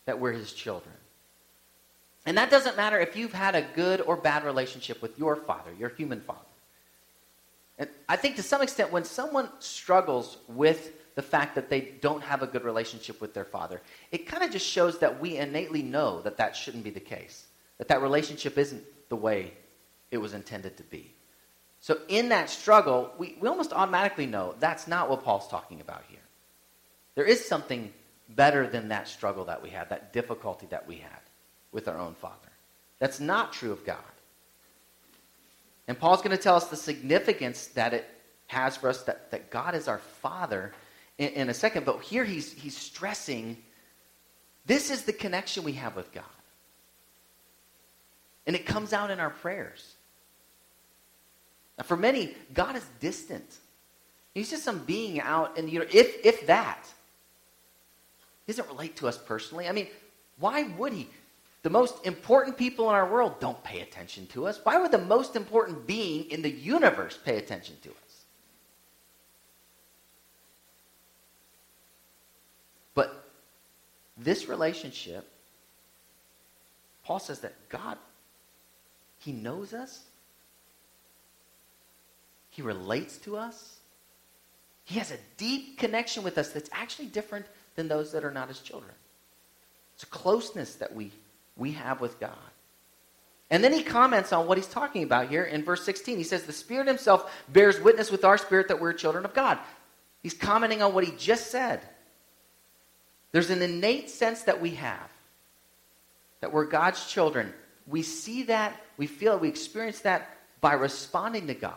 [0.07, 0.95] that we're his children.
[2.27, 5.71] And that doesn't matter if you've had a good or bad relationship with your father,
[5.79, 6.41] your human father.
[7.79, 12.23] And I think to some extent, when someone struggles with the fact that they don't
[12.23, 13.83] have a good relationship with their father.
[14.13, 17.45] It kind of just shows that we innately know that that shouldn't be the case,
[17.79, 19.53] that that relationship isn't the way
[20.13, 21.13] it was intended to be.
[21.81, 26.05] So, in that struggle, we, we almost automatically know that's not what Paul's talking about
[26.07, 26.21] here.
[27.17, 27.93] There is something
[28.29, 31.21] better than that struggle that we had, that difficulty that we had
[31.73, 32.53] with our own Father.
[33.01, 33.99] That's not true of God.
[35.89, 38.09] And Paul's going to tell us the significance that it
[38.47, 40.73] has for us that, that God is our Father
[41.19, 41.85] in, in a second.
[41.85, 43.57] But here he's, he's stressing
[44.69, 46.25] this is the connection we have with God.
[48.47, 49.95] And it comes out in our prayers.
[51.79, 53.57] Now, for many, God is distant.
[54.35, 56.87] He's just some being out in the universe, if, if that.
[58.47, 59.69] He doesn't relate to us personally.
[59.69, 59.89] I mean,
[60.39, 61.09] why would he?
[61.63, 64.61] The most important people in our world don't pay attention to us.
[64.63, 68.25] Why would the most important being in the universe pay attention to us?
[72.95, 73.29] But
[74.19, 75.29] this relationship,
[77.05, 77.97] Paul says that God,
[79.19, 80.05] He knows us,
[82.51, 83.79] He relates to us,
[84.85, 88.49] He has a deep connection with us that's actually different than those that are not
[88.49, 88.93] His children.
[89.95, 91.13] It's a closeness that we
[91.59, 92.33] we have with God.
[93.51, 96.17] And then he comments on what he's talking about here in verse 16.
[96.17, 99.59] He says, The Spirit himself bears witness with our spirit that we're children of God.
[100.23, 101.81] He's commenting on what he just said.
[103.33, 105.11] There's an innate sense that we have
[106.41, 107.53] that we're God's children.
[107.87, 111.75] We see that, we feel it, we experience that by responding to God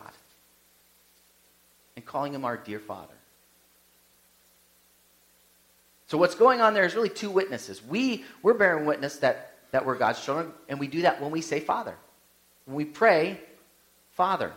[1.96, 3.14] and calling him our dear Father.
[6.08, 7.82] So what's going on there is really two witnesses.
[7.84, 11.42] We we're bearing witness that that we're God's children, and we do that when we
[11.42, 11.96] say Father.
[12.66, 13.40] When we pray,
[14.12, 14.52] Father.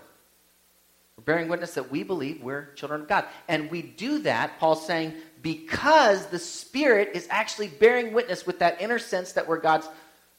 [1.16, 3.26] We're bearing witness that we believe we're children of God.
[3.46, 8.80] And we do that, Paul's saying, because the Spirit is actually bearing witness with that
[8.80, 9.86] inner sense that we're God's,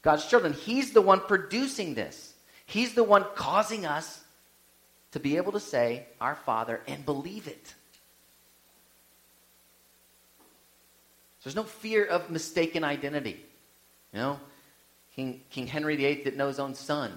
[0.01, 0.51] God's children.
[0.51, 2.33] He's the one producing this,
[2.65, 4.23] He's the one causing us
[5.11, 7.73] to be able to say, Our Father, and believe it.
[11.43, 13.39] There's no fear of mistaken identity.
[14.11, 14.39] You know,
[15.15, 17.11] King, King Henry VIII didn't know his own son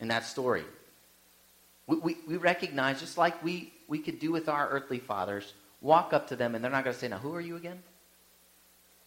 [0.00, 0.64] in that story.
[1.86, 6.12] We, we, we recognize, just like we, we could do with our earthly fathers, walk
[6.12, 7.82] up to them and they're not going to say, Now, who are you again?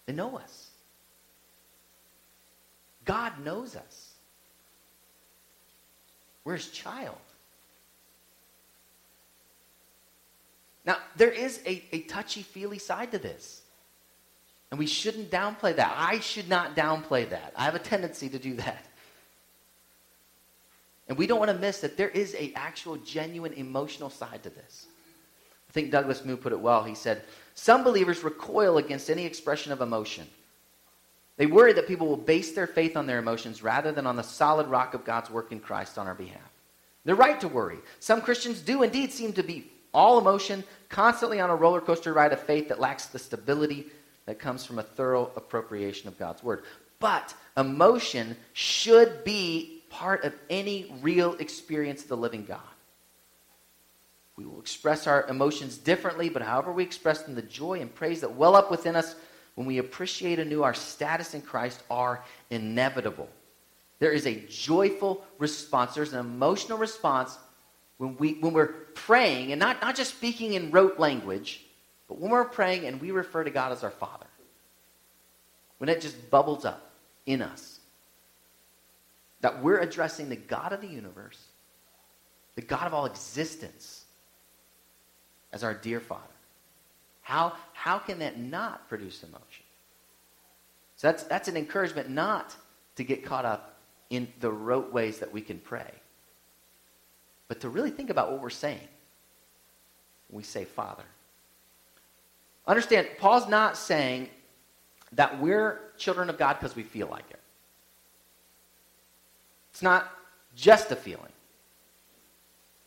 [0.06, 0.70] They know us.
[3.06, 4.14] God knows us.
[6.44, 7.18] We're his child.
[10.86, 13.62] Now, there is a, a touchy feely side to this.
[14.72, 15.94] And we shouldn't downplay that.
[15.98, 17.54] I should not downplay that.
[17.56, 18.86] I have a tendency to do that.
[21.08, 24.50] And we don't want to miss that there is a actual genuine emotional side to
[24.50, 24.88] this.
[25.72, 26.84] I think Douglas Moo put it well.
[26.84, 27.24] He said,
[27.56, 30.28] Some believers recoil against any expression of emotion.
[31.38, 34.22] They worry that people will base their faith on their emotions rather than on the
[34.22, 36.52] solid rock of God's work in Christ on our behalf.
[37.06, 37.78] They're right to worry.
[38.02, 42.34] Some Christians do indeed seem to be all emotion, constantly on a roller coaster ride
[42.34, 43.86] of faith that lacks the stability
[44.26, 46.64] that comes from a thorough appropriation of God's word.
[47.00, 52.60] But emotion should be part of any real experience of the living God.
[54.42, 58.22] We will express our emotions differently, but however we express them, the joy and praise
[58.22, 59.14] that well up within us
[59.54, 63.30] when we appreciate anew our status in Christ are inevitable.
[64.00, 67.38] There is a joyful response, there's an emotional response
[67.98, 71.64] when, we, when we're praying and not, not just speaking in rote language,
[72.08, 74.26] but when we're praying and we refer to God as our Father,
[75.78, 76.90] when it just bubbles up
[77.28, 77.80] in us,
[79.42, 81.38] that we're addressing the God of the universe,
[82.56, 84.01] the God of all existence,
[85.54, 86.22] as our dear Father.
[87.22, 89.66] How, how can that not produce emotion?
[90.96, 92.56] So that's, that's an encouragement not
[92.96, 93.78] to get caught up
[94.10, 95.92] in the rote ways that we can pray,
[97.48, 98.88] but to really think about what we're saying
[100.28, 101.06] when we say Father.
[102.68, 104.30] Understand, Paul's not saying
[105.14, 107.40] that we're children of God because we feel like it.
[109.72, 110.12] It's not
[110.56, 111.32] just a feeling,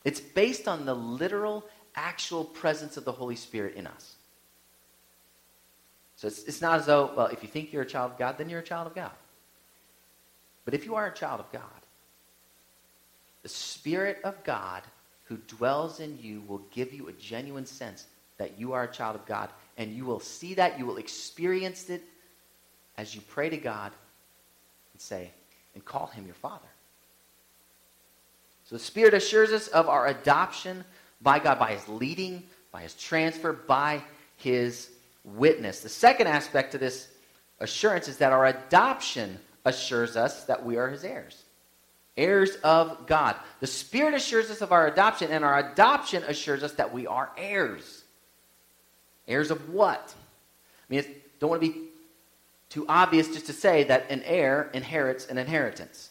[0.05, 1.65] it's based on the literal,
[1.97, 4.17] actual presence of the Holy Spirit in us.
[6.17, 8.39] So it's, it's not as though, well, if you think you're a child of God,
[8.39, 9.11] then you're a child of God.
[10.65, 11.63] But if you are a child of God,
[13.43, 14.83] the Spirit of God
[15.25, 18.07] who dwells in you will give you a genuine sense
[18.39, 21.91] that you are a child of God and you will see that, you will experience
[21.91, 22.03] it
[22.97, 23.93] as you pray to God
[24.93, 25.31] and say,
[25.75, 26.69] and call him your Father.
[28.65, 30.85] So the Spirit assures us of our adoption
[31.21, 34.03] by God, by his leading, by his transfer, by
[34.37, 34.91] his
[35.25, 35.81] witness.
[35.81, 37.09] The second aspect to this
[37.61, 41.43] assurance is that our adoption assures us that we are his heirs.
[42.17, 43.37] heirs of God.
[43.61, 47.31] The Spirit assures us of our adoption, and our adoption assures us that we are
[47.37, 48.03] heirs.
[49.27, 50.15] Heirs of what?
[50.89, 51.05] I mean,
[51.41, 51.81] don't want to be
[52.69, 56.11] too obvious just to say that an heir inherits an inheritance.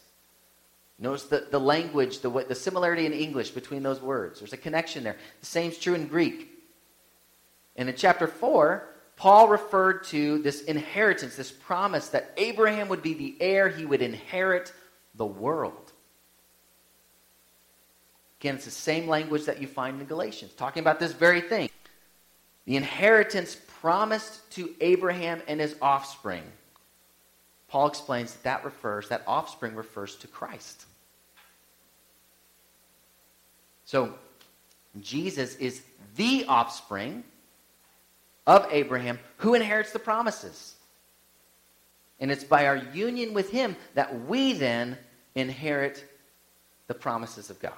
[0.98, 4.40] Notice the, the language, the, the similarity in English between those words.
[4.40, 5.16] There's a connection there.
[5.40, 6.50] The same is true in Greek.
[7.76, 13.14] And in chapter 4, Paul referred to this inheritance, this promise that Abraham would be
[13.14, 14.72] the heir, he would inherit
[15.14, 15.92] the world.
[18.40, 21.70] Again, it's the same language that you find in Galatians, talking about this very thing.
[22.66, 26.42] The inheritance promised to Abraham and his offspring.
[27.74, 30.84] Paul explains that that refers, that offspring refers to Christ.
[33.84, 34.14] So,
[35.00, 35.82] Jesus is
[36.14, 37.24] the offspring
[38.46, 40.76] of Abraham who inherits the promises.
[42.20, 44.96] And it's by our union with him that we then
[45.34, 46.04] inherit
[46.86, 47.72] the promises of God.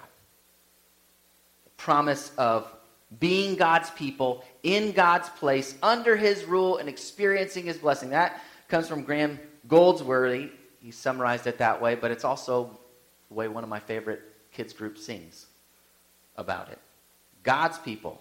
[1.64, 2.70] The promise of
[3.18, 8.10] being God's people in God's place under his rule and experiencing his blessing.
[8.10, 10.50] That comes from Graham Goldsworthy.
[10.80, 12.78] He summarized it that way, but it's also
[13.28, 15.46] the way one of my favorite kids groups sings
[16.36, 16.78] about it.
[17.42, 18.20] God's people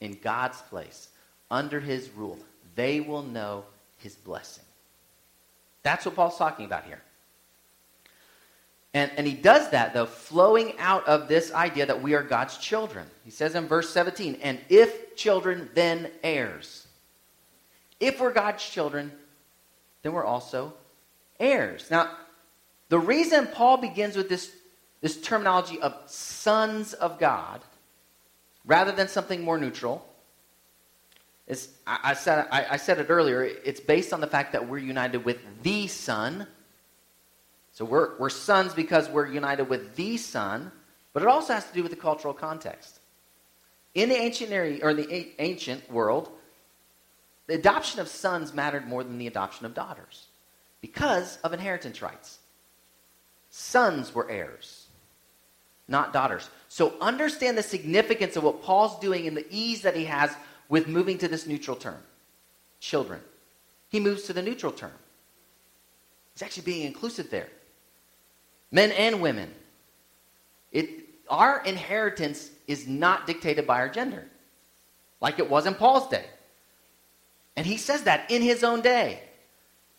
[0.00, 1.08] in God's place
[1.50, 2.38] under his rule.
[2.74, 3.64] They will know
[3.98, 4.64] his blessing.
[5.82, 7.02] That's what Paul's talking about here.
[8.94, 12.56] And, and he does that, though, flowing out of this idea that we are God's
[12.56, 13.06] children.
[13.24, 16.86] He says in verse 17, and if children, then heirs.
[18.00, 19.12] If we're God's children,
[20.02, 20.74] then we're also
[21.38, 21.90] heirs.
[21.90, 22.16] Now,
[22.88, 24.50] the reason Paul begins with this,
[25.00, 27.60] this terminology of sons of God,
[28.64, 30.06] rather than something more neutral,
[31.46, 34.68] is I, I said, I, I said it earlier, it's based on the fact that
[34.68, 36.46] we're united with the Son
[37.78, 40.72] so we're, we're sons because we're united with the Son,
[41.12, 42.98] but it also has to do with the cultural context.
[43.94, 46.28] In the ancient area, or the ancient world,
[47.48, 50.26] the adoption of sons mattered more than the adoption of daughters
[50.80, 52.38] because of inheritance rights.
[53.50, 54.86] Sons were heirs,
[55.88, 56.50] not daughters.
[56.68, 60.30] So understand the significance of what Paul's doing and the ease that he has
[60.68, 61.98] with moving to this neutral term
[62.80, 63.20] children.
[63.88, 64.92] He moves to the neutral term.
[66.34, 67.48] He's actually being inclusive there
[68.70, 69.50] men and women.
[70.70, 74.26] It, our inheritance is not dictated by our gender,
[75.22, 76.26] like it was in Paul's day.
[77.58, 79.20] And he says that in his own day.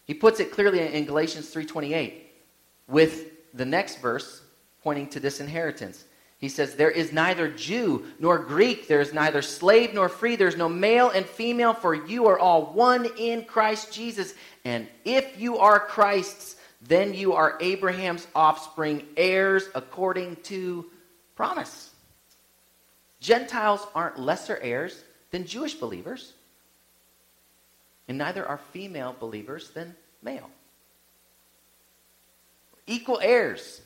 [0.06, 2.14] He puts it clearly in Galatians 3:28
[2.88, 4.42] with the next verse
[4.82, 6.06] pointing to this inheritance.
[6.38, 10.48] He says, There is neither Jew nor Greek, there is neither slave nor free, there
[10.48, 14.36] is no male and female, for you are all one in Christ Jesus.
[14.64, 20.86] And if you are Christ's, then you are Abraham's offspring, heirs according to
[21.36, 21.90] promise.
[23.20, 26.36] Gentiles aren't lesser heirs than Jewish believers,
[28.10, 30.50] and neither are female believers than male.
[32.88, 33.82] Equal heirs.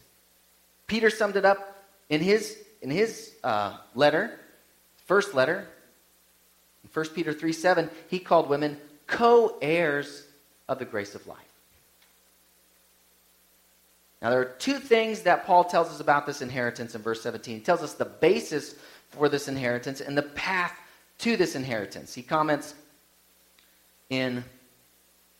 [0.88, 4.39] Peter summed it up in his, in his uh, letter,
[5.05, 5.67] first letter,
[6.93, 10.25] 1 Peter 3 7, he called women co heirs
[10.69, 11.38] of the grace of life.
[14.21, 17.57] Now, there are two things that Paul tells us about this inheritance in verse 17.
[17.57, 18.75] He tells us the basis
[19.09, 20.73] for this inheritance and the path
[21.19, 22.13] to this inheritance.
[22.13, 22.73] He comments
[24.13, 24.43] in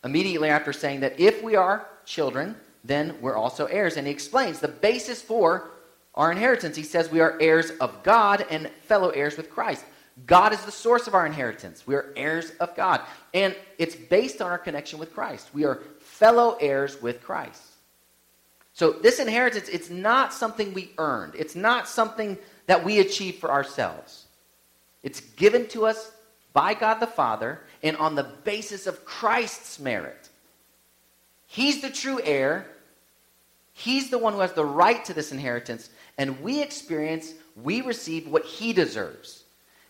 [0.04, 3.98] immediately after saying that if we are children, then we're also heirs.
[3.98, 5.70] And he explains the basis for
[6.16, 6.76] our inheritance.
[6.76, 9.86] He says we are heirs of God and fellow heirs with Christ.
[10.26, 11.88] God is the source of our inheritance.
[11.88, 13.02] We are heirs of God.
[13.34, 15.50] And it's based on our connection with Christ.
[15.54, 17.64] We are fellow heirs with Christ.
[18.74, 21.34] So this inheritance, it's not something we earned.
[21.36, 24.26] It's not something that we achieve for ourselves.
[25.02, 26.12] It's given to us
[26.54, 30.30] by God the Father and on the basis of Christ's merit.
[31.46, 32.66] He's the true heir.
[33.74, 35.90] He's the one who has the right to this inheritance.
[36.18, 39.44] And we experience, we receive what he deserves.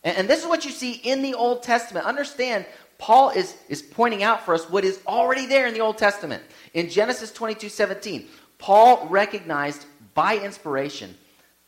[0.03, 2.05] And, and this is what you see in the Old Testament.
[2.05, 2.65] Understand,
[2.97, 6.43] Paul is, is pointing out for us what is already there in the Old Testament.
[6.73, 8.27] In Genesis 22 17,
[8.57, 11.17] Paul recognized by inspiration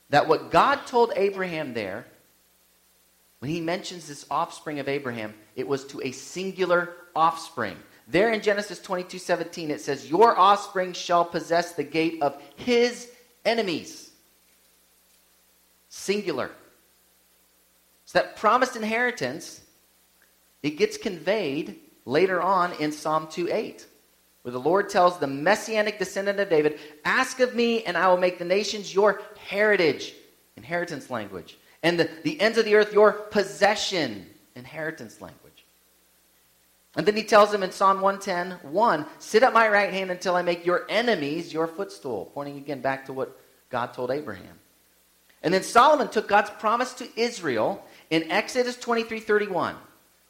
[0.10, 2.06] that what God told Abraham there,
[3.40, 7.78] when he mentions this offspring of Abraham, it was to a singular offspring.
[8.08, 13.10] There in Genesis 22 17, it says, Your offspring shall possess the gate of his
[13.44, 14.12] enemies.
[15.90, 16.52] Singular.
[18.06, 19.62] So that promised inheritance,
[20.62, 23.86] it gets conveyed later on in Psalm 2 8.
[24.44, 28.18] where the Lord tells the messianic descendant of David, Ask of me, and I will
[28.18, 30.14] make the nations your heritage,
[30.56, 34.26] inheritance language, and the, the ends of the earth your possession,
[34.56, 35.64] inheritance language.
[36.96, 40.36] And then he tells him in Psalm 110, 1, Sit at my right hand until
[40.36, 44.60] I make your enemies your footstool, pointing again back to what God told Abraham.
[45.44, 49.76] And then Solomon took God's promise to Israel in Exodus 23 31,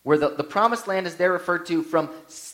[0.03, 2.09] where the, the promised land is there referred to from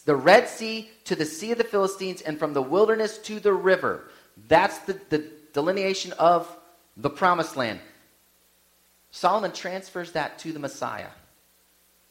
[0.06, 3.54] the Red Sea to the Sea of the Philistines and from the wilderness to the
[3.54, 4.12] river.
[4.48, 6.56] That's the, the delineation of
[6.98, 7.80] the promised land.
[9.12, 11.10] Solomon transfers that to the Messiah.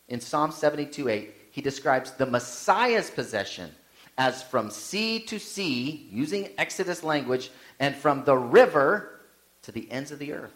[0.08, 3.70] In Psalm 72 8, he describes the Messiah's possession
[4.18, 9.20] as from sea to sea, using Exodus language, and from the river
[9.62, 10.52] to the ends of the earth.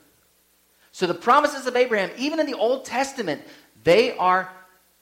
[0.93, 3.43] So the promises of Abraham, even in the Old Testament,
[3.83, 4.51] they are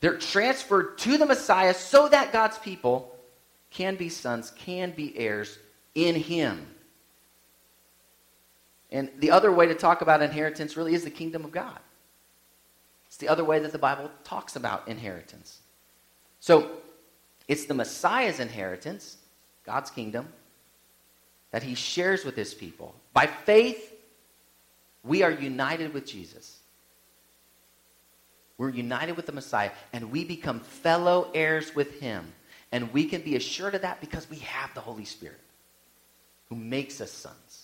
[0.01, 3.16] they're transferred to the Messiah so that God's people
[3.70, 5.59] can be sons, can be heirs
[5.95, 6.66] in him.
[8.93, 11.78] And the other way to talk about inheritance really is the kingdom of God.
[13.07, 15.61] It's the other way that the Bible talks about inheritance.
[16.40, 16.70] So
[17.49, 19.16] it's the Messiah's inheritance,
[19.64, 20.28] God's kingdom,
[21.53, 22.95] that he shares with his people.
[23.14, 23.95] By faith,
[25.03, 26.59] we are united with Jesus.
[28.59, 32.30] We're united with the Messiah, and we become fellow heirs with him.
[32.70, 35.40] And we can be assured of that because we have the Holy Spirit
[36.49, 37.61] who makes us sons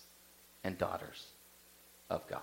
[0.63, 1.27] and daughters
[2.09, 2.41] of God.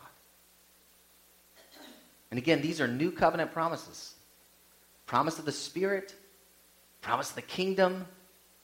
[2.30, 4.14] And again, these are new covenant promises
[5.06, 6.16] promise of the Spirit,
[7.00, 8.04] promise of the kingdom,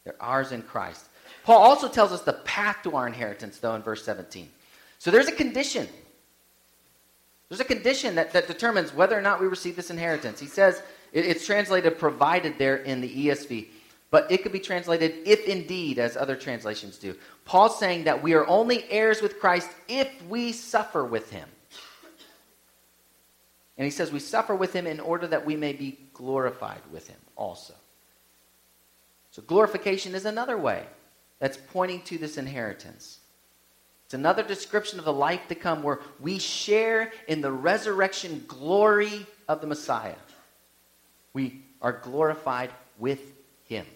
[0.02, 1.04] they're ours in Christ.
[1.44, 4.50] Paul also tells us the path to our inheritance, though, in verse 17.
[4.98, 5.86] So there's a condition
[7.52, 10.40] there's a condition that, that determines whether or not we receive this inheritance.
[10.40, 10.82] He says
[11.12, 13.66] it, it's translated provided there in the ESV,
[14.12, 17.16] but it could be translated if indeed, as other translations do.
[17.46, 21.48] Paul's saying that we are only heirs with Christ if we suffer with him.
[23.78, 27.08] And he says we suffer with him in order that we may be glorified with
[27.08, 27.72] him also.
[29.30, 30.84] So glorification is another way
[31.38, 33.18] that's pointing to this inheritance.
[34.04, 39.26] It's another description of the life to come where we share in the resurrection glory
[39.48, 40.16] of the Messiah.
[41.32, 43.20] We are glorified with
[43.64, 43.86] him.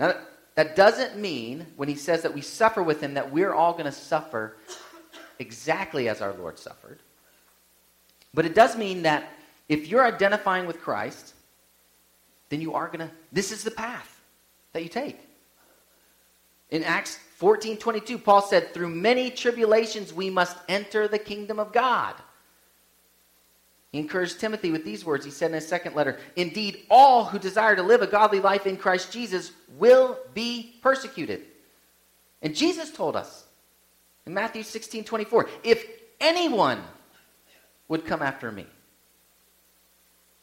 [0.00, 0.14] Now,
[0.54, 3.84] that doesn't mean, when he says that we suffer with him, that we're all going
[3.84, 4.56] to suffer
[5.38, 6.98] exactly as our Lord suffered.
[8.34, 9.30] But it does mean that
[9.68, 11.34] if you're identifying with Christ,
[12.48, 14.20] then you are going to, this is the path
[14.72, 15.20] that you take.
[16.70, 21.72] In Acts 14 22, Paul said, Through many tribulations we must enter the kingdom of
[21.72, 22.14] God.
[23.92, 25.24] He encouraged Timothy with these words.
[25.24, 28.66] He said in his second letter, Indeed, all who desire to live a godly life
[28.66, 31.42] in Christ Jesus will be persecuted.
[32.42, 33.44] And Jesus told us
[34.26, 35.84] in Matthew 16 24, If
[36.20, 36.80] anyone
[37.88, 38.66] would come after me,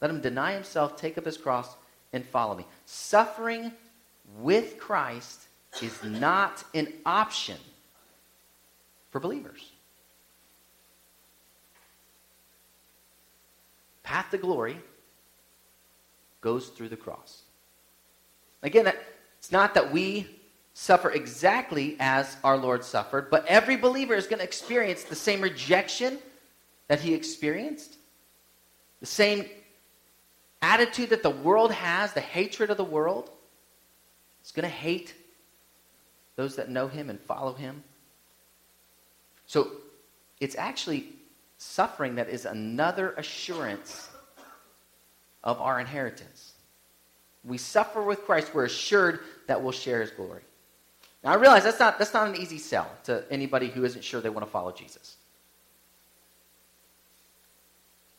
[0.02, 1.74] let him deny himself, take up his cross,
[2.14, 2.66] and follow me.
[2.86, 3.72] Suffering
[4.40, 5.48] with Christ
[5.82, 7.58] is not an option
[9.10, 9.72] for believers.
[14.08, 14.80] Path to glory
[16.40, 17.42] goes through the cross.
[18.64, 18.90] Again,
[19.38, 20.28] it's not that we
[20.74, 25.42] suffer exactly as our Lord suffered, but every believer is going to experience the same
[25.42, 26.20] rejection
[26.88, 27.98] that he experienced,
[29.02, 29.44] the same
[30.62, 33.30] attitude that the world has, the hatred of the world.
[34.40, 35.16] It's going to hate
[36.38, 37.84] those that know him and follow him.
[39.48, 39.70] So
[40.40, 41.17] it's actually
[41.58, 44.10] suffering that is another assurance
[45.44, 46.54] of our inheritance.
[47.44, 50.42] We suffer with Christ, we're assured that we'll share his glory.
[51.24, 54.22] Now I realize that's not, that's not an easy sell to anybody who isn't sure
[54.22, 55.18] they want to follow Jesus.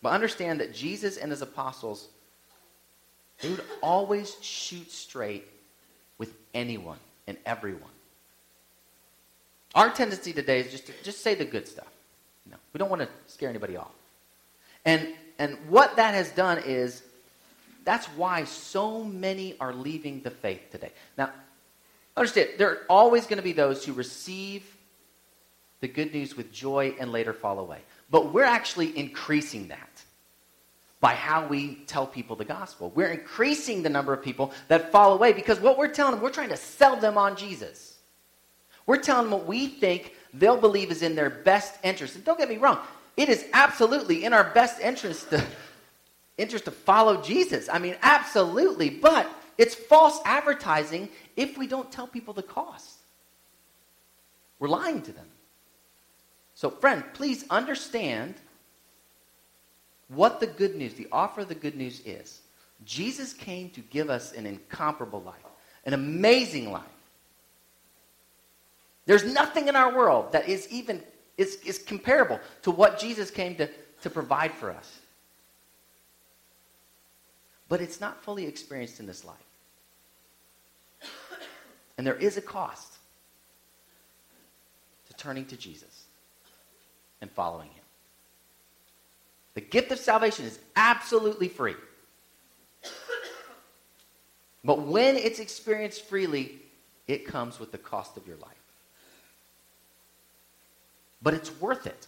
[0.01, 2.09] But understand that Jesus and his apostles,
[3.41, 5.45] they would always shoot straight
[6.19, 7.91] with anyone and everyone.
[9.75, 11.88] Our tendency today is just to just say the good stuff.
[12.73, 13.93] We don't want to scare anybody off.
[14.85, 17.03] And and what that has done is
[17.85, 20.91] that's why so many are leaving the faith today.
[21.17, 21.31] Now,
[22.17, 24.77] understand, there are always going to be those who receive
[25.81, 27.79] the good news with joy and later fall away.
[28.11, 29.89] But we're actually increasing that
[31.01, 32.91] by how we tell people the gospel.
[32.95, 36.31] We're increasing the number of people that fall away because what we're telling them, we're
[36.31, 37.99] trying to sell them on Jesus.
[38.87, 42.17] We're telling them what we think they'll believe is in their best interest.
[42.17, 42.79] And don't get me wrong,
[43.17, 45.45] it is absolutely in our best interest to,
[46.39, 47.69] interest to follow Jesus.
[47.69, 48.91] I mean, absolutely.
[48.91, 52.99] But It's false advertising if we don't tell people the cost.
[54.61, 55.27] We're lying to them.
[56.55, 58.35] So, friend, please understand
[60.09, 62.41] what the good news, the offer of the good news is.
[62.85, 65.35] Jesus came to give us an incomparable life,
[65.85, 66.85] an amazing life.
[69.09, 71.03] There's nothing in our world that is even
[71.39, 73.67] is, is comparable to what Jesus came to,
[74.03, 74.99] to provide for us.
[77.71, 79.37] But it's not fully experienced in this life.
[81.97, 82.99] And there is a cost
[85.09, 86.05] to turning to Jesus
[87.23, 87.85] and following him.
[89.55, 91.77] The gift of salvation is absolutely free.
[94.63, 96.61] But when it's experienced freely,
[97.07, 98.58] it comes with the cost of your life.
[101.23, 102.07] But it's worth it.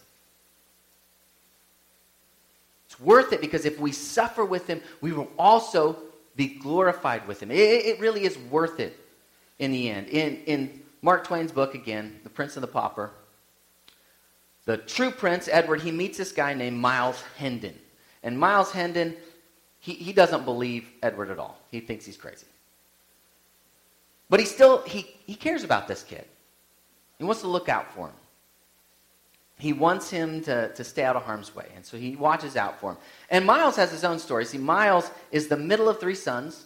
[2.85, 5.97] It's worth it because if we suffer with him, we will also
[6.35, 7.51] be glorified with him.
[7.51, 8.97] It, it really is worth it
[9.59, 10.07] in the end.
[10.09, 13.11] In, in Mark Twain's book, again, The Prince and the Pauper,
[14.65, 17.77] the true prince, Edward, he meets this guy named Miles Hendon.
[18.23, 19.15] And Miles Hendon,
[19.79, 21.57] he, he doesn't believe Edward at all.
[21.71, 22.45] He thinks he's crazy.
[24.29, 26.25] But he still, he, he cares about this kid.
[27.17, 28.15] He wants to look out for him.
[29.61, 31.67] He wants him to, to stay out of harm's way.
[31.75, 32.97] And so he watches out for him.
[33.29, 34.43] And Miles has his own story.
[34.43, 36.65] See, Miles is the middle of three sons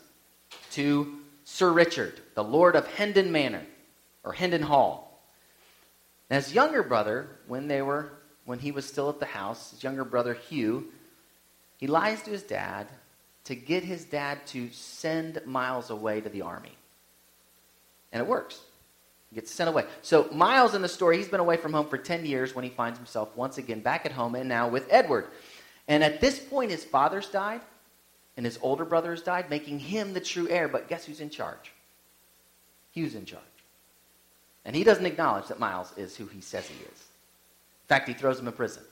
[0.72, 3.66] to Sir Richard, the Lord of Hendon Manor,
[4.24, 5.22] or Hendon Hall.
[6.30, 8.14] And his younger brother, when they were
[8.46, 10.86] when he was still at the house, his younger brother Hugh,
[11.76, 12.88] he lies to his dad
[13.44, 16.78] to get his dad to send Miles away to the army.
[18.14, 18.62] And it works.
[19.36, 19.86] Gets sent away.
[20.02, 22.70] So Miles in the story, he's been away from home for 10 years when he
[22.70, 25.28] finds himself once again back at home and now with Edward.
[25.90, 27.60] And at this point, his father's died
[28.38, 30.70] and his older brother has died, making him the true heir.
[30.70, 31.74] But guess who's in charge?
[32.94, 33.44] Hugh's in charge.
[34.64, 36.82] And he doesn't acknowledge that Miles is who he says he is.
[36.84, 38.84] In fact, he throws him in prison.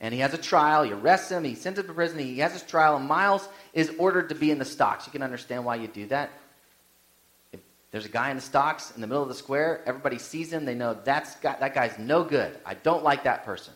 [0.00, 0.82] And he has a trial.
[0.82, 1.44] He arrests him.
[1.44, 2.18] He sends him to prison.
[2.18, 2.96] He has his trial.
[2.96, 5.06] And Miles is ordered to be in the stocks.
[5.06, 6.30] You can understand why you do that.
[7.90, 10.64] There's a guy in the stocks in the middle of the square, everybody sees him.
[10.64, 12.58] They know that's that guy's no good.
[12.66, 13.72] I don't like that person.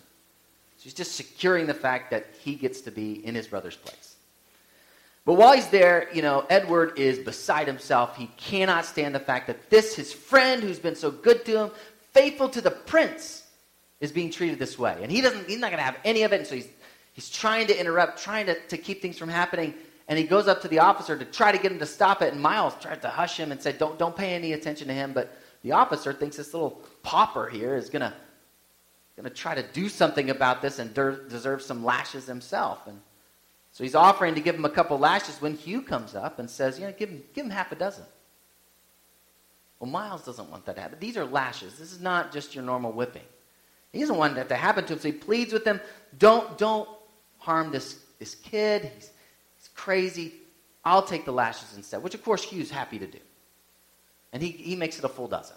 [0.77, 4.17] So he's just securing the fact that he gets to be in his brother's place.
[5.27, 8.17] But while he's there, you know, Edward is beside himself.
[8.17, 11.71] He cannot stand the fact that this, his friend who's been so good to him,
[12.13, 13.45] faithful to the prince,
[14.01, 14.99] is being treated this way.
[15.03, 16.39] And he doesn't, he's not going to have any of it.
[16.39, 16.69] And so he's,
[17.13, 19.75] he's trying to interrupt, trying to, to keep things from happening.
[20.11, 22.33] And he goes up to the officer to try to get him to stop it.
[22.33, 25.13] And Miles tries to hush him and said, don't, don't pay any attention to him.
[25.13, 25.33] But
[25.63, 28.13] the officer thinks this little pauper here is going to
[29.17, 32.87] going to try to do something about this and der- deserve some lashes himself.
[32.87, 33.01] And
[33.73, 36.79] so he's offering to give him a couple lashes when Hugh comes up and says,
[36.79, 38.05] you know, give him, give him half a dozen.
[39.79, 40.99] Well, Miles doesn't want that to happen.
[41.01, 41.79] These are lashes.
[41.79, 43.23] This is not just your normal whipping.
[43.93, 45.81] He doesn't want that to happen to him, so he pleads with them,
[46.19, 46.89] don't, don't
[47.39, 48.91] harm this, this kid.
[48.95, 49.11] He's
[49.81, 50.35] crazy.
[50.85, 53.19] I'll take the lashes instead, which of course Hugh's happy to do.
[54.33, 55.57] And he, he makes it a full dozen.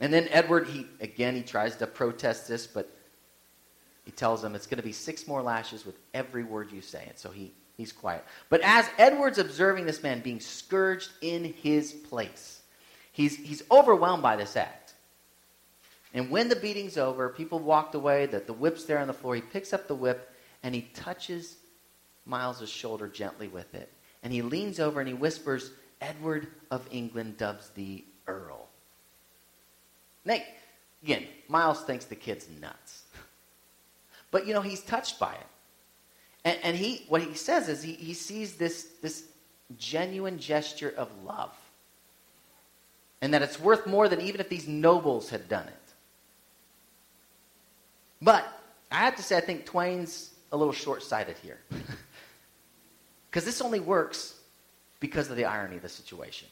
[0.00, 2.90] And then Edward, he again, he tries to protest this, but
[4.04, 7.04] he tells him it's going to be six more lashes with every word you say.
[7.08, 8.24] And so he, he's quiet.
[8.48, 12.62] But as Edward's observing this man being scourged in his place,
[13.12, 14.94] he's, he's overwhelmed by this act.
[16.14, 19.34] And when the beating's over, people walked away, that the whip's there on the floor.
[19.34, 20.32] He picks up the whip
[20.62, 21.56] and he touches
[22.28, 23.92] Miles's shoulder gently with it.
[24.22, 25.70] And he leans over and he whispers,
[26.00, 28.68] Edward of England dubs thee Earl.
[30.24, 30.38] Now,
[31.02, 33.02] again, Miles thinks the kid's nuts.
[34.30, 35.46] But you know, he's touched by it.
[36.44, 39.24] And, and he, what he says is he, he sees this, this
[39.78, 41.54] genuine gesture of love.
[43.20, 45.74] And that it's worth more than even if these nobles had done it.
[48.20, 48.46] But
[48.90, 51.58] I have to say, I think Twain's a little short sighted here.
[53.30, 54.34] Because this only works
[55.00, 56.48] because of the irony of the situation.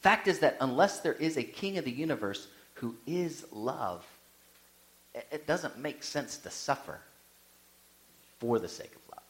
[0.00, 4.06] Fact is that unless there is a king of the universe who is love,
[5.14, 6.98] it doesn't make sense to suffer
[8.38, 9.22] for the sake of love.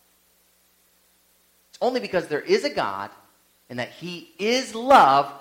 [1.70, 3.10] It's only because there is a God
[3.68, 5.32] and that He is love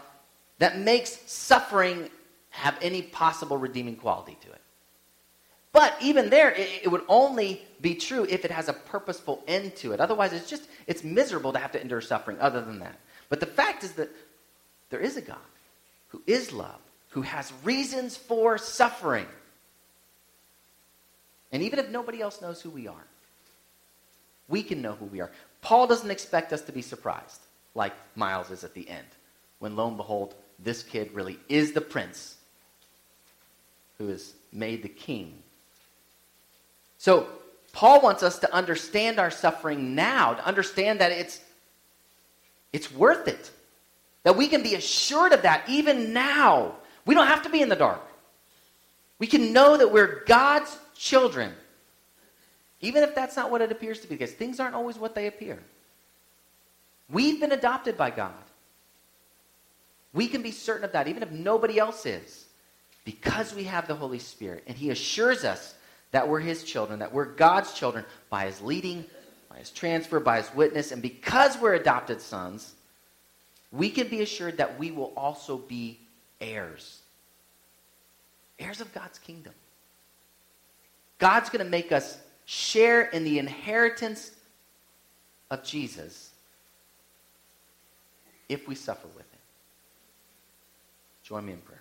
[0.57, 2.09] that makes suffering
[2.49, 4.61] have any possible redeeming quality to it.
[5.71, 9.75] But even there, it, it, would only be true if it has a purposeful end
[9.77, 9.99] to it.
[9.99, 12.97] Otherwise, it's just, it's miserable to have to endure suffering other than that.
[13.29, 14.09] But the fact is that
[14.89, 15.37] there is a God
[16.07, 19.27] who is love, who has reasons for suffering.
[21.51, 23.05] And even if nobody else knows who we are,
[24.49, 25.31] We can know who we are.
[25.61, 27.41] Paul doesn't expect us to be surprised
[27.75, 29.05] like Miles is at the end,
[29.59, 32.35] when lo and behold, this kid really is the prince
[33.97, 35.43] who is made the king.
[36.99, 37.27] So,
[37.71, 41.39] Paul wants us to understand our suffering now, to understand that it's,
[42.73, 43.51] it's worth it.
[44.23, 46.75] That we can be assured of that even now.
[47.05, 48.01] We don't have to be in the dark.
[49.17, 51.53] We can know that we're God's children,
[52.81, 55.27] even if that's not what it appears to be, because things aren't always what they
[55.27, 55.57] appear.
[57.09, 58.33] We've been adopted by God.
[60.13, 62.45] We can be certain of that, even if nobody else is,
[63.05, 64.63] because we have the Holy Spirit.
[64.67, 65.75] And He assures us
[66.11, 69.05] that we're His children, that we're God's children by His leading,
[69.49, 70.91] by His transfer, by His witness.
[70.91, 72.73] And because we're adopted sons,
[73.71, 75.99] we can be assured that we will also be
[76.41, 76.99] heirs.
[78.57, 79.53] Heirs of God's kingdom.
[81.19, 84.31] God's going to make us share in the inheritance
[85.51, 86.31] of Jesus
[88.47, 89.39] if we suffer with him.
[91.23, 91.78] Join me in prayer.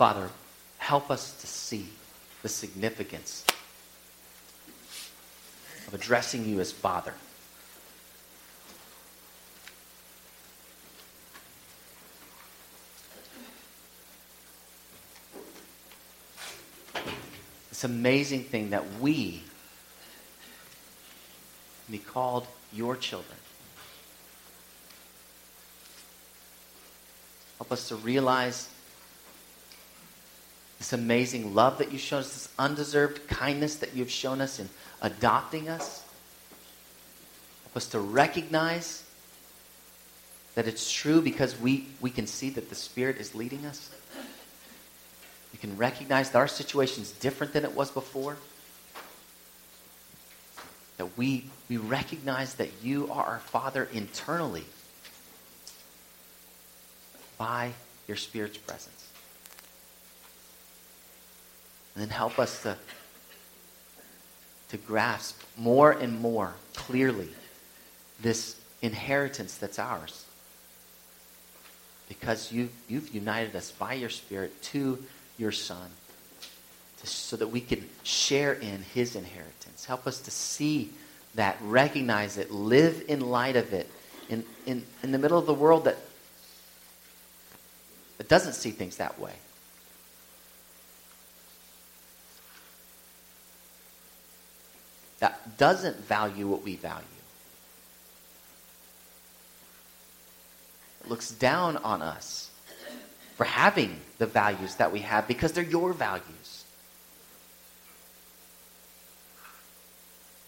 [0.00, 0.30] Father,
[0.78, 1.86] help us to see
[2.40, 3.44] the significance
[5.86, 7.12] of addressing you as Father.
[17.68, 19.42] This amazing thing that we
[21.90, 23.36] be called your children.
[27.58, 28.70] Help us to realize
[30.80, 34.66] this amazing love that you've shown us, this undeserved kindness that you've shown us in
[35.02, 36.02] adopting us.
[37.64, 39.04] Help us to recognize
[40.54, 43.90] that it's true because we, we can see that the Spirit is leading us.
[45.52, 48.38] We can recognize that our situation is different than it was before.
[50.96, 54.64] That we, we recognize that you are our Father internally
[57.36, 57.72] by
[58.08, 59.09] your Spirit's presence.
[61.94, 62.76] And then help us to,
[64.68, 67.28] to grasp more and more clearly
[68.20, 70.24] this inheritance that's ours.
[72.08, 75.02] Because you, you've united us by your Spirit to
[75.38, 75.90] your Son
[77.00, 79.84] to, so that we can share in his inheritance.
[79.84, 80.90] Help us to see
[81.34, 83.90] that, recognize it, live in light of it
[84.28, 85.98] in, in, in the middle of the world that,
[88.18, 89.34] that doesn't see things that way.
[95.20, 97.04] That doesn't value what we value.
[101.04, 102.50] It looks down on us
[103.36, 106.64] for having the values that we have because they're your values.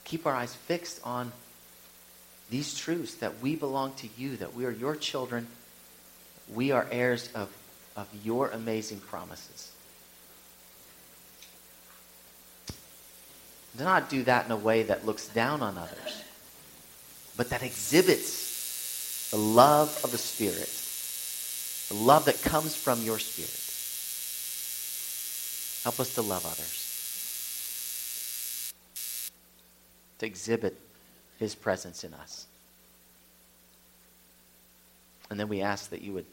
[0.05, 1.33] Keep our eyes fixed on
[2.51, 5.47] these truths that we belong to you, that we are your children,
[6.55, 7.49] we are heirs of,
[7.97, 9.72] of your amazing promises.
[13.77, 16.23] Do not do that in a way that looks down on others,
[17.37, 20.69] but that exhibits the love of the Spirit
[21.93, 23.51] the love that comes from your Spirit.
[25.85, 26.89] Help us to love others,
[30.19, 30.79] to exhibit
[31.39, 32.47] His presence in us.
[35.29, 36.27] And then we ask that you would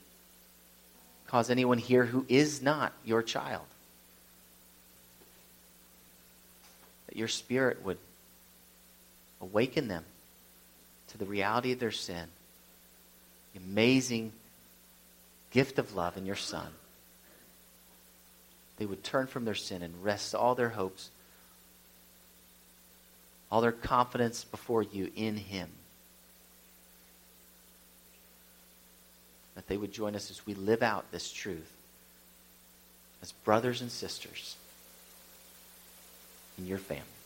[1.28, 3.66] cause anyone here who is not your child,
[7.10, 7.98] that your Spirit would
[9.42, 10.06] awaken them
[11.08, 12.28] to the reality of their sin,
[13.54, 14.32] the amazing
[15.50, 16.68] gift of love in your Son,
[18.78, 21.10] they would turn from their sin and rest all their hopes,
[23.52, 25.70] all their confidence before you in Him.
[29.56, 31.74] That they would join us as we live out this truth
[33.24, 34.56] as brothers and sisters
[36.60, 37.19] in your family.